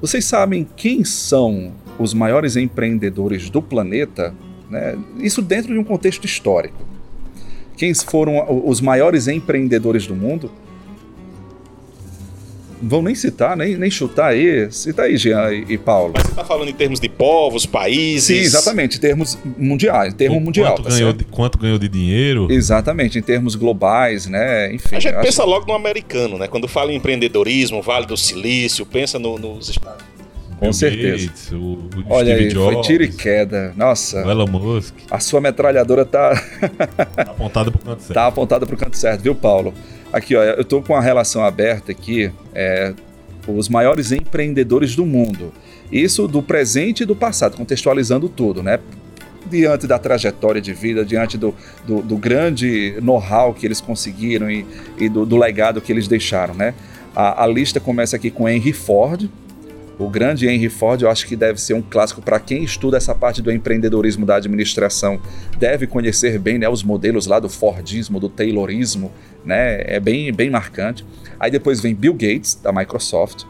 Vocês 0.00 0.24
sabem 0.24 0.66
quem 0.76 1.04
são 1.04 1.74
os 1.98 2.14
maiores 2.14 2.56
empreendedores 2.56 3.50
do 3.50 3.60
planeta? 3.60 4.34
Né? 4.70 4.96
Isso 5.18 5.42
dentro 5.42 5.74
de 5.74 5.78
um 5.78 5.84
contexto 5.84 6.24
histórico 6.24 6.90
quem 7.80 7.94
foram 7.94 8.62
os 8.68 8.78
maiores 8.82 9.26
empreendedores 9.26 10.06
do 10.06 10.14
mundo. 10.14 10.52
Vão 12.82 13.02
nem 13.02 13.14
citar, 13.14 13.56
nem, 13.56 13.76
nem 13.76 13.90
chutar 13.90 14.28
aí. 14.28 14.70
Cita 14.70 15.02
aí, 15.02 15.16
Jean 15.16 15.52
e, 15.52 15.74
e 15.74 15.78
Paulo. 15.78 16.12
Mas 16.14 16.24
você 16.24 16.30
está 16.30 16.44
falando 16.44 16.68
em 16.68 16.74
termos 16.74 17.00
de 17.00 17.08
povos, 17.08 17.66
países. 17.66 18.24
Sim, 18.24 18.42
exatamente, 18.42 18.96
em 18.96 19.00
termos 19.00 19.38
mundiais, 19.58 20.12
em 20.12 20.16
termo 20.16 20.38
o 20.38 20.40
mundial. 20.40 20.74
Quanto, 20.74 20.82
tá 20.84 20.90
ganhou 20.90 21.12
de, 21.12 21.24
quanto 21.24 21.58
ganhou 21.58 21.78
de 21.78 21.88
dinheiro? 21.88 22.48
Exatamente, 22.50 23.18
em 23.18 23.22
termos 23.22 23.54
globais, 23.54 24.26
né? 24.26 24.72
Enfim. 24.72 24.96
A 24.96 25.00
gente 25.00 25.20
pensa 25.20 25.44
logo 25.44 25.66
no 25.66 25.74
americano, 25.74 26.38
né? 26.38 26.48
Quando 26.48 26.66
fala 26.66 26.92
em 26.92 26.96
empreendedorismo, 26.96 27.82
Vale 27.82 28.06
do 28.06 28.16
Silício, 28.16 28.86
pensa 28.86 29.18
no, 29.18 29.38
nos 29.38 29.68
Estados 29.68 30.09
com 30.60 30.66
Bill 30.66 30.72
certeza. 30.74 31.26
Gates, 31.26 31.52
o, 31.52 31.56
o 31.56 31.88
Olha 32.10 32.34
Steve 32.34 32.44
aí, 32.44 32.48
Jobs, 32.52 32.74
foi 32.74 32.82
tiro 32.82 33.04
e 33.04 33.08
queda. 33.08 33.72
Nossa. 33.74 34.24
O 34.24 34.30
Elon 34.30 34.46
Musk. 34.46 34.94
A 35.10 35.18
sua 35.18 35.40
metralhadora 35.40 36.04
tá. 36.04 36.34
tá 37.16 37.22
apontada 37.22 37.70
pro 37.70 37.80
canto 37.80 38.02
certo. 38.02 38.14
Tá 38.14 38.26
apontada 38.26 38.66
pro 38.66 38.76
canto 38.76 38.96
certo, 38.96 39.22
viu, 39.22 39.34
Paulo? 39.34 39.72
Aqui, 40.12 40.36
ó, 40.36 40.42
eu 40.42 40.64
tô 40.64 40.82
com 40.82 40.94
a 40.94 41.00
relação 41.00 41.42
aberta 41.42 41.90
aqui. 41.90 42.30
É, 42.54 42.92
os 43.48 43.70
maiores 43.70 44.12
empreendedores 44.12 44.94
do 44.94 45.06
mundo. 45.06 45.50
Isso 45.90 46.28
do 46.28 46.42
presente 46.42 47.02
e 47.02 47.06
do 47.06 47.16
passado, 47.16 47.56
contextualizando 47.56 48.28
tudo, 48.28 48.62
né? 48.62 48.78
Diante 49.50 49.86
da 49.86 49.98
trajetória 49.98 50.60
de 50.60 50.74
vida, 50.74 51.04
diante 51.04 51.38
do, 51.38 51.54
do, 51.86 52.02
do 52.02 52.16
grande 52.18 52.96
know-how 53.00 53.54
que 53.54 53.66
eles 53.66 53.80
conseguiram 53.80 54.50
e, 54.50 54.66
e 54.98 55.08
do, 55.08 55.24
do, 55.24 55.36
legado 55.38 55.80
que 55.80 55.90
eles 55.90 56.06
deixaram, 56.06 56.54
né? 56.54 56.74
A, 57.16 57.44
a 57.44 57.46
lista 57.46 57.80
começa 57.80 58.14
aqui 58.14 58.30
com 58.30 58.46
Henry 58.46 58.74
Ford, 58.74 59.28
o 60.00 60.08
grande 60.08 60.48
Henry 60.48 60.70
Ford, 60.70 61.02
eu 61.02 61.10
acho 61.10 61.26
que 61.26 61.36
deve 61.36 61.60
ser 61.60 61.74
um 61.74 61.82
clássico 61.82 62.22
para 62.22 62.40
quem 62.40 62.64
estuda 62.64 62.96
essa 62.96 63.14
parte 63.14 63.42
do 63.42 63.52
empreendedorismo 63.52 64.24
da 64.24 64.36
administração. 64.36 65.20
Deve 65.58 65.86
conhecer 65.86 66.38
bem 66.38 66.58
né, 66.58 66.66
os 66.68 66.82
modelos 66.82 67.26
lá 67.26 67.38
do 67.38 67.50
Fordismo, 67.50 68.18
do 68.18 68.28
Taylorismo, 68.28 69.12
né? 69.44 69.82
É 69.84 70.00
bem, 70.00 70.32
bem 70.32 70.48
marcante. 70.48 71.04
Aí 71.38 71.50
depois 71.50 71.80
vem 71.80 71.94
Bill 71.94 72.14
Gates, 72.14 72.54
da 72.54 72.72
Microsoft, 72.72 73.44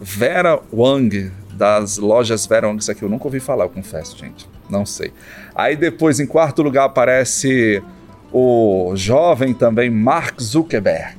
Vera 0.00 0.58
Wang, 0.72 1.30
das 1.52 1.98
lojas 1.98 2.46
Vera 2.46 2.66
Wang, 2.66 2.80
isso 2.80 2.90
aqui 2.90 3.02
eu 3.02 3.08
nunca 3.10 3.26
ouvi 3.26 3.38
falar, 3.38 3.66
eu 3.66 3.70
confesso, 3.70 4.16
gente. 4.16 4.48
Não 4.70 4.86
sei. 4.86 5.12
Aí 5.54 5.76
depois, 5.76 6.18
em 6.18 6.26
quarto 6.26 6.62
lugar, 6.62 6.84
aparece 6.84 7.82
o 8.32 8.92
jovem 8.94 9.52
também 9.52 9.90
Mark 9.90 10.40
Zuckerberg, 10.40 11.18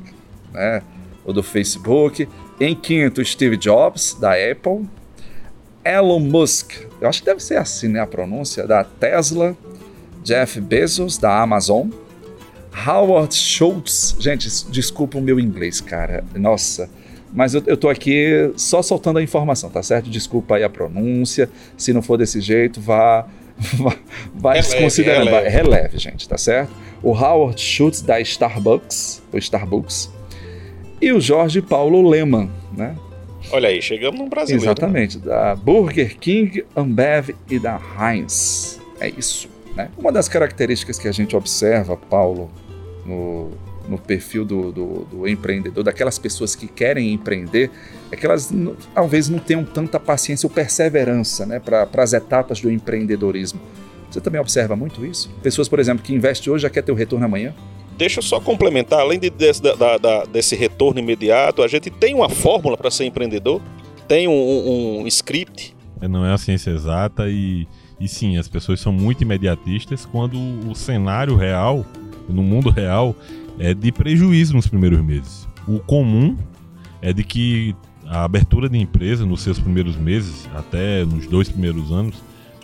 né? 0.51 0.81
O 1.23 1.31
do 1.31 1.43
Facebook. 1.43 2.27
Em 2.61 2.75
quinto, 2.75 3.25
Steve 3.25 3.57
Jobs, 3.57 4.13
da 4.13 4.33
Apple. 4.33 4.87
Elon 5.83 6.19
Musk, 6.19 6.73
eu 7.01 7.09
acho 7.09 7.21
que 7.21 7.25
deve 7.25 7.41
ser 7.41 7.57
assim 7.57 7.87
né, 7.87 7.99
a 7.99 8.05
pronúncia, 8.05 8.67
da 8.67 8.83
Tesla. 8.83 9.57
Jeff 10.23 10.61
Bezos, 10.61 11.17
da 11.17 11.41
Amazon. 11.41 11.89
Howard 12.87 13.33
Schultz, 13.33 14.15
gente, 14.19 14.47
desculpa 14.69 15.17
o 15.17 15.21
meu 15.21 15.39
inglês, 15.39 15.81
cara. 15.81 16.23
Nossa, 16.35 16.87
mas 17.33 17.55
eu, 17.55 17.63
eu 17.65 17.75
tô 17.75 17.89
aqui 17.89 18.53
só 18.55 18.83
soltando 18.83 19.17
a 19.17 19.23
informação, 19.23 19.71
tá 19.71 19.81
certo? 19.81 20.07
Desculpa 20.07 20.57
aí 20.57 20.63
a 20.63 20.69
pronúncia. 20.69 21.49
Se 21.75 21.91
não 21.91 22.03
for 22.03 22.15
desse 22.15 22.39
jeito, 22.39 22.79
vá. 22.79 23.27
vá 24.35 24.53
releve, 24.53 24.69
desconsiderando. 24.69 25.31
Releve. 25.31 25.49
Vai, 25.49 25.51
releve, 25.51 25.97
gente, 25.97 26.29
tá 26.29 26.37
certo? 26.37 26.71
O 27.01 27.09
Howard 27.09 27.59
Schultz 27.59 28.03
da 28.03 28.21
Starbucks, 28.21 29.23
o 29.33 29.37
Starbucks 29.39 30.20
e 31.01 31.11
o 31.11 31.19
Jorge 31.19 31.61
Paulo 31.61 32.07
Lehmann, 32.07 32.49
né? 32.75 32.95
Olha 33.51 33.69
aí, 33.69 33.81
chegamos 33.81 34.19
no 34.19 34.27
Brasil. 34.27 34.55
Exatamente, 34.55 35.17
da 35.17 35.55
Burger 35.55 36.17
King, 36.17 36.63
Ambev 36.75 37.31
e 37.49 37.57
da 37.57 37.81
Heinz. 37.99 38.79
É 38.99 39.09
isso. 39.09 39.49
Né? 39.75 39.89
Uma 39.97 40.11
das 40.11 40.27
características 40.27 40.99
que 40.99 41.07
a 41.07 41.11
gente 41.11 41.35
observa, 41.35 41.97
Paulo, 41.97 42.51
no, 43.05 43.51
no 43.89 43.97
perfil 43.97 44.45
do, 44.45 44.71
do, 44.71 45.05
do, 45.05 45.27
empreendedor, 45.27 45.83
daquelas 45.83 46.19
pessoas 46.19 46.55
que 46.55 46.67
querem 46.67 47.11
empreender, 47.11 47.71
é 48.11 48.15
que 48.15 48.25
elas 48.25 48.53
talvez 48.93 49.27
não 49.27 49.39
tenham 49.39 49.63
tanta 49.63 49.99
paciência 49.99 50.45
ou 50.45 50.51
perseverança 50.51 51.45
né, 51.45 51.59
para 51.59 51.87
as 51.97 52.13
etapas 52.13 52.61
do 52.61 52.71
empreendedorismo. 52.71 53.59
Você 54.09 54.19
também 54.21 54.39
observa 54.39 54.75
muito 54.75 55.05
isso? 55.05 55.29
Pessoas, 55.41 55.69
por 55.69 55.79
exemplo, 55.79 56.03
que 56.03 56.13
investem 56.13 56.51
hoje 56.51 56.63
já 56.63 56.69
quer 56.69 56.83
ter 56.83 56.91
o 56.91 56.95
retorno 56.95 57.25
amanhã? 57.25 57.55
Deixa 58.01 58.17
eu 58.17 58.23
só 58.23 58.39
complementar, 58.39 59.01
além 59.01 59.19
de, 59.19 59.29
desse, 59.29 59.61
da, 59.61 59.75
da, 59.75 60.23
desse 60.23 60.55
retorno 60.55 60.99
imediato, 60.99 61.61
a 61.61 61.67
gente 61.67 61.91
tem 61.91 62.15
uma 62.15 62.29
fórmula 62.29 62.75
para 62.75 62.89
ser 62.89 63.05
empreendedor? 63.05 63.61
Tem 64.07 64.27
um, 64.27 65.01
um, 65.01 65.07
script? 65.07 65.75
É, 66.01 66.07
não 66.07 66.25
é 66.25 66.33
a 66.33 66.37
ciência 66.39 66.71
exata 66.71 67.29
e, 67.29 67.67
e 67.99 68.07
sim, 68.07 68.37
as 68.37 68.47
pessoas 68.47 68.79
são 68.79 68.91
muito 68.91 69.21
imediatistas 69.21 70.03
quando 70.03 70.35
o 70.67 70.73
cenário 70.73 71.35
real, 71.35 71.85
no 72.27 72.41
mundo 72.41 72.71
real, 72.71 73.15
é 73.59 73.71
de 73.71 73.91
prejuízo 73.91 74.55
nos 74.55 74.65
primeiros 74.65 74.99
meses. 74.99 75.47
O 75.67 75.79
comum 75.79 76.35
é 77.03 77.13
de 77.13 77.23
que 77.23 77.75
a 78.07 78.23
abertura 78.23 78.67
de 78.67 78.79
empresa 78.79 79.27
nos 79.27 79.41
seus 79.41 79.59
primeiros 79.59 79.95
meses, 79.95 80.49
até 80.55 81.05
nos 81.05 81.27
dois 81.27 81.49
primeiros 81.49 81.91
anos, 81.91 82.15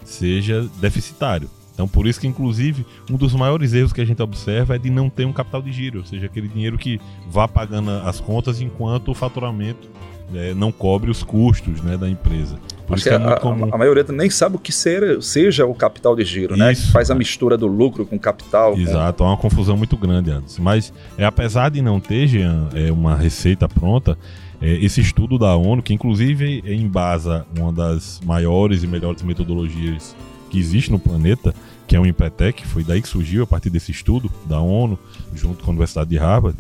seja 0.04 0.68
deficitário. 0.82 1.48
Então, 1.78 1.88
por 1.88 2.08
isso 2.08 2.20
que, 2.20 2.26
inclusive, 2.26 2.84
um 3.08 3.18
dos 3.18 3.36
maiores 3.36 3.72
erros 3.72 3.94
que 3.94 4.02
a 4.02 4.06
gente 4.06 4.20
observa 4.20 4.76
é 4.76 4.80
de 4.80 4.90
não 4.90 5.12
ter 5.12 5.26
um 5.26 5.32
capital 5.32 5.62
de 5.62 5.72
giro, 5.72 6.00
ou 6.00 6.06
seja, 6.06 6.26
aquele 6.26 6.48
dinheiro 6.48 6.76
que 6.76 7.00
vá 7.30 7.48
pagando 7.48 7.92
as 7.92 8.20
contas 8.20 8.60
enquanto 8.60 9.12
o 9.12 9.14
faturamento 9.14 9.88
é, 10.34 10.56
não 10.56 10.72
cobre 10.72 11.12
os 11.12 11.22
custos 11.22 11.80
né, 11.84 11.96
da 11.96 12.10
empresa. 12.10 12.58
Por 12.88 12.96
Acho 12.96 13.02
isso 13.02 13.10
que 13.10 13.16
é 13.16 13.20
muito 13.20 13.34
a, 13.34 13.40
comum. 13.40 13.70
A 13.72 13.78
maioria 13.78 14.04
nem 14.10 14.28
sabe 14.28 14.56
o 14.56 14.60
que 14.60 14.72
ser, 14.72 15.22
seja 15.22 15.68
o 15.68 15.76
capital 15.76 16.16
de 16.16 16.26
giro, 16.26 16.58
né? 16.58 16.72
isso, 16.72 16.88
né? 16.88 16.94
Faz 16.94 17.12
a 17.12 17.16
mistura 17.16 17.56
do 17.56 17.68
lucro 17.68 18.08
com 18.08 18.18
capital. 18.18 18.76
Exato, 18.76 19.20
com... 19.20 19.26
é 19.26 19.28
uma 19.28 19.38
confusão 19.38 19.78
muito 19.78 19.96
grande 19.96 20.32
antes. 20.32 20.58
Mas 20.58 20.92
é, 21.16 21.26
apesar 21.26 21.70
de 21.70 21.80
não 21.80 22.00
ter, 22.00 22.26
Jean, 22.26 22.70
é, 22.74 22.92
uma 22.92 23.16
receita 23.16 23.70
pronta, 23.70 24.18
é, 24.60 24.84
esse 24.84 25.00
estudo 25.00 25.38
da 25.38 25.56
ONU, 25.56 25.84
que 25.84 25.94
inclusive 25.94 26.64
embasa 26.66 27.46
uma 27.56 27.72
das 27.72 28.20
maiores 28.26 28.82
e 28.82 28.88
melhores 28.88 29.22
metodologias 29.22 30.16
que 30.50 30.60
existe 30.60 30.92
no 30.92 31.00
planeta, 31.00 31.54
que 31.88 31.96
é 31.96 32.00
o 32.00 32.06
Empretec, 32.06 32.66
foi 32.68 32.84
daí 32.84 33.02
que 33.02 33.08
surgiu 33.08 33.44
a 33.44 33.48
partir 33.48 33.70
desse 33.70 33.92
estudo 33.92 34.32
da 34.46 34.60
ONU, 34.60 35.00
junto 35.34 35.64
com 35.64 35.70
a 35.70 35.74
Universidade 35.74 36.10
de 36.10 36.18
Harvard, 36.18 36.58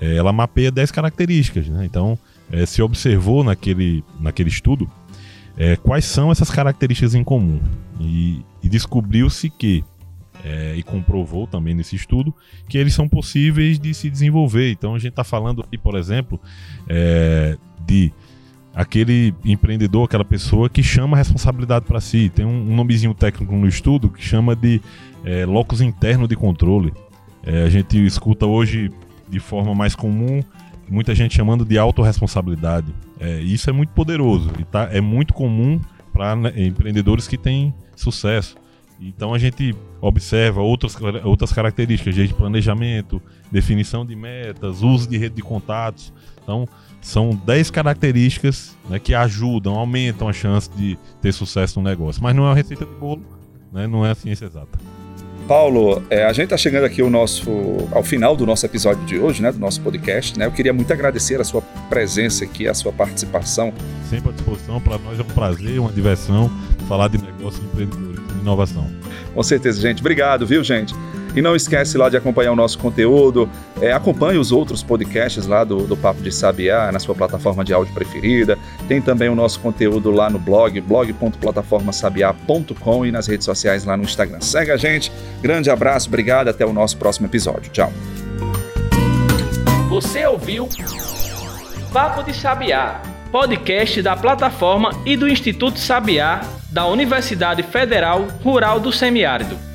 é, 0.00 0.16
ela 0.16 0.32
mapeia 0.32 0.70
10 0.70 0.90
características. 0.90 1.68
Né? 1.68 1.84
Então, 1.84 2.18
é, 2.50 2.64
se 2.64 2.80
observou 2.82 3.44
naquele, 3.44 4.02
naquele 4.18 4.48
estudo 4.48 4.90
é, 5.56 5.76
quais 5.76 6.06
são 6.06 6.32
essas 6.32 6.50
características 6.50 7.14
em 7.14 7.22
comum. 7.22 7.60
E, 8.00 8.42
e 8.62 8.68
descobriu-se 8.68 9.50
que, 9.50 9.84
e 10.74 10.82
comprovou 10.82 11.46
também 11.46 11.74
nesse 11.74 11.94
estudo, 11.94 12.34
que 12.66 12.78
eles 12.78 12.94
são 12.94 13.06
possíveis 13.06 13.78
de 13.78 13.92
se 13.92 14.08
desenvolver. 14.08 14.72
Então, 14.72 14.94
a 14.94 14.98
gente 14.98 15.10
está 15.10 15.22
falando 15.22 15.60
aqui, 15.60 15.76
por 15.76 15.94
exemplo, 15.96 16.40
de 17.86 18.10
aquele 18.80 19.34
empreendedor, 19.44 20.04
aquela 20.04 20.24
pessoa 20.24 20.70
que 20.70 20.82
chama 20.82 21.14
a 21.16 21.18
responsabilidade 21.18 21.84
para 21.84 22.00
si. 22.00 22.30
Tem 22.34 22.46
um, 22.46 22.70
um, 22.70 22.74
nomezinho 22.74 23.12
técnico 23.12 23.54
no 23.54 23.68
estudo 23.68 24.08
que 24.08 24.24
chama 24.24 24.56
de 24.56 24.80
é, 25.22 25.44
locus 25.44 25.82
interno 25.82 26.26
de 26.26 26.34
controle. 26.34 26.92
É, 27.44 27.64
a 27.64 27.68
gente 27.68 28.02
escuta 28.06 28.46
hoje 28.46 28.90
de 29.28 29.38
forma 29.38 29.74
mais 29.74 29.94
comum 29.94 30.42
muita 30.88 31.14
gente 31.14 31.36
chamando 31.36 31.64
de 31.64 31.78
autorresponsabilidade. 31.78 32.92
É, 33.20 33.40
isso 33.40 33.68
é 33.68 33.72
muito 33.72 33.90
poderoso 33.90 34.50
e 34.58 34.64
tá, 34.64 34.88
é 34.90 35.00
muito 35.00 35.34
comum 35.34 35.78
para 36.12 36.34
né, 36.34 36.52
empreendedores 36.56 37.28
que 37.28 37.36
têm 37.36 37.72
sucesso. 37.94 38.56
Então 38.98 39.32
a 39.32 39.38
gente 39.38 39.74
observa 40.00 40.62
outras, 40.62 40.96
outras 41.22 41.52
características 41.52 42.14
de 42.14 42.34
planejamento, 42.34 43.20
definição 43.52 44.04
de 44.04 44.16
metas, 44.16 44.82
uso 44.82 45.08
de 45.08 45.18
rede 45.18 45.36
de 45.36 45.42
contatos. 45.42 46.12
Então, 46.42 46.66
são 47.00 47.30
10 47.30 47.70
características 47.70 48.76
né, 48.88 48.98
que 48.98 49.14
ajudam, 49.14 49.74
aumentam 49.74 50.28
a 50.28 50.32
chance 50.32 50.70
de 50.70 50.98
ter 51.20 51.32
sucesso 51.32 51.80
no 51.80 51.88
negócio. 51.88 52.22
Mas 52.22 52.34
não 52.34 52.44
é 52.44 52.48
uma 52.48 52.54
receita 52.54 52.84
de 52.84 52.94
bolo, 52.94 53.22
né, 53.72 53.86
não 53.86 54.04
é 54.04 54.10
a 54.10 54.14
ciência 54.14 54.44
exata. 54.44 54.78
Paulo, 55.48 56.00
é, 56.08 56.24
a 56.24 56.32
gente 56.32 56.44
está 56.44 56.56
chegando 56.56 56.84
aqui 56.84 57.02
ao, 57.02 57.10
nosso, 57.10 57.50
ao 57.90 58.04
final 58.04 58.36
do 58.36 58.46
nosso 58.46 58.64
episódio 58.64 59.04
de 59.04 59.18
hoje, 59.18 59.42
né, 59.42 59.50
do 59.50 59.58
nosso 59.58 59.80
podcast. 59.80 60.38
Né? 60.38 60.46
Eu 60.46 60.52
queria 60.52 60.72
muito 60.72 60.92
agradecer 60.92 61.40
a 61.40 61.44
sua 61.44 61.60
presença 61.88 62.44
aqui, 62.44 62.68
a 62.68 62.74
sua 62.74 62.92
participação. 62.92 63.72
Sempre 64.08 64.30
à 64.30 64.32
disposição, 64.32 64.80
para 64.80 64.96
nós 64.98 65.18
é 65.18 65.22
um 65.22 65.26
prazer, 65.26 65.80
uma 65.80 65.90
diversão 65.90 66.48
falar 66.86 67.08
de 67.08 67.18
negócio, 67.18 67.60
de 67.60 67.66
empreendedorismo 67.66 68.26
e 68.36 68.40
inovação. 68.42 68.86
Com 69.34 69.42
certeza, 69.42 69.80
gente. 69.80 69.98
Obrigado, 70.00 70.46
viu, 70.46 70.62
gente? 70.62 70.94
E 71.34 71.42
não 71.42 71.54
esquece 71.54 71.96
lá 71.96 72.08
de 72.08 72.16
acompanhar 72.16 72.50
o 72.52 72.56
nosso 72.56 72.78
conteúdo. 72.78 73.48
É, 73.80 73.92
acompanhe 73.92 74.38
os 74.38 74.50
outros 74.52 74.82
podcasts 74.82 75.46
lá 75.46 75.64
do, 75.64 75.86
do 75.86 75.96
Papo 75.96 76.20
de 76.22 76.32
Sabiá 76.32 76.90
na 76.92 76.98
sua 76.98 77.14
plataforma 77.14 77.64
de 77.64 77.72
áudio 77.72 77.94
preferida. 77.94 78.58
Tem 78.88 79.00
também 79.00 79.28
o 79.28 79.34
nosso 79.34 79.60
conteúdo 79.60 80.10
lá 80.10 80.28
no 80.28 80.38
blog, 80.38 80.78
blog.plataformasabiá.com 80.80 83.06
e 83.06 83.12
nas 83.12 83.26
redes 83.26 83.44
sociais 83.44 83.84
lá 83.84 83.96
no 83.96 84.02
Instagram. 84.02 84.40
Segue 84.40 84.70
a 84.70 84.76
gente. 84.76 85.10
Grande 85.40 85.70
abraço, 85.70 86.08
obrigado. 86.08 86.48
Até 86.48 86.66
o 86.66 86.72
nosso 86.72 86.96
próximo 86.96 87.26
episódio. 87.26 87.70
Tchau. 87.70 87.92
Você 89.88 90.26
ouviu 90.26 90.68
Papo 91.92 92.22
de 92.22 92.34
Sabiá, 92.34 93.02
podcast 93.32 94.02
da 94.02 94.16
plataforma 94.16 94.90
e 95.04 95.16
do 95.16 95.28
Instituto 95.28 95.78
Sabiá 95.78 96.40
da 96.70 96.86
Universidade 96.86 97.64
Federal 97.64 98.28
Rural 98.42 98.78
do 98.78 98.92
Semiárido 98.92 99.69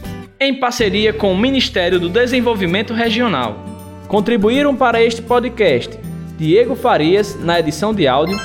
em 0.45 0.53
parceria 0.53 1.11
com 1.11 1.31
o 1.31 1.37
Ministério 1.37 1.99
do 1.99 2.07
Desenvolvimento 2.07 2.93
Regional. 2.93 3.65
Contribuíram 4.07 4.75
para 4.75 5.03
este 5.03 5.21
podcast 5.21 5.97
Diego 6.37 6.75
Farias 6.75 7.35
na 7.39 7.59
edição 7.59 7.93
de 7.93 8.07
áudio, 8.07 8.37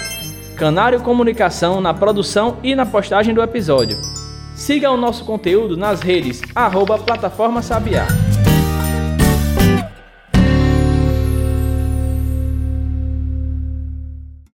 Canário 0.56 1.00
Comunicação 1.00 1.80
na 1.80 1.92
produção 1.92 2.56
e 2.62 2.74
na 2.74 2.86
postagem 2.86 3.34
do 3.34 3.42
episódio. 3.42 3.98
Siga 4.54 4.90
o 4.90 4.96
nosso 4.96 5.24
conteúdo 5.24 5.76
nas 5.76 6.00
redes 6.00 6.40
arroba 6.54 6.98
Plataforma 6.98 7.62
Sabiá. 7.62 8.06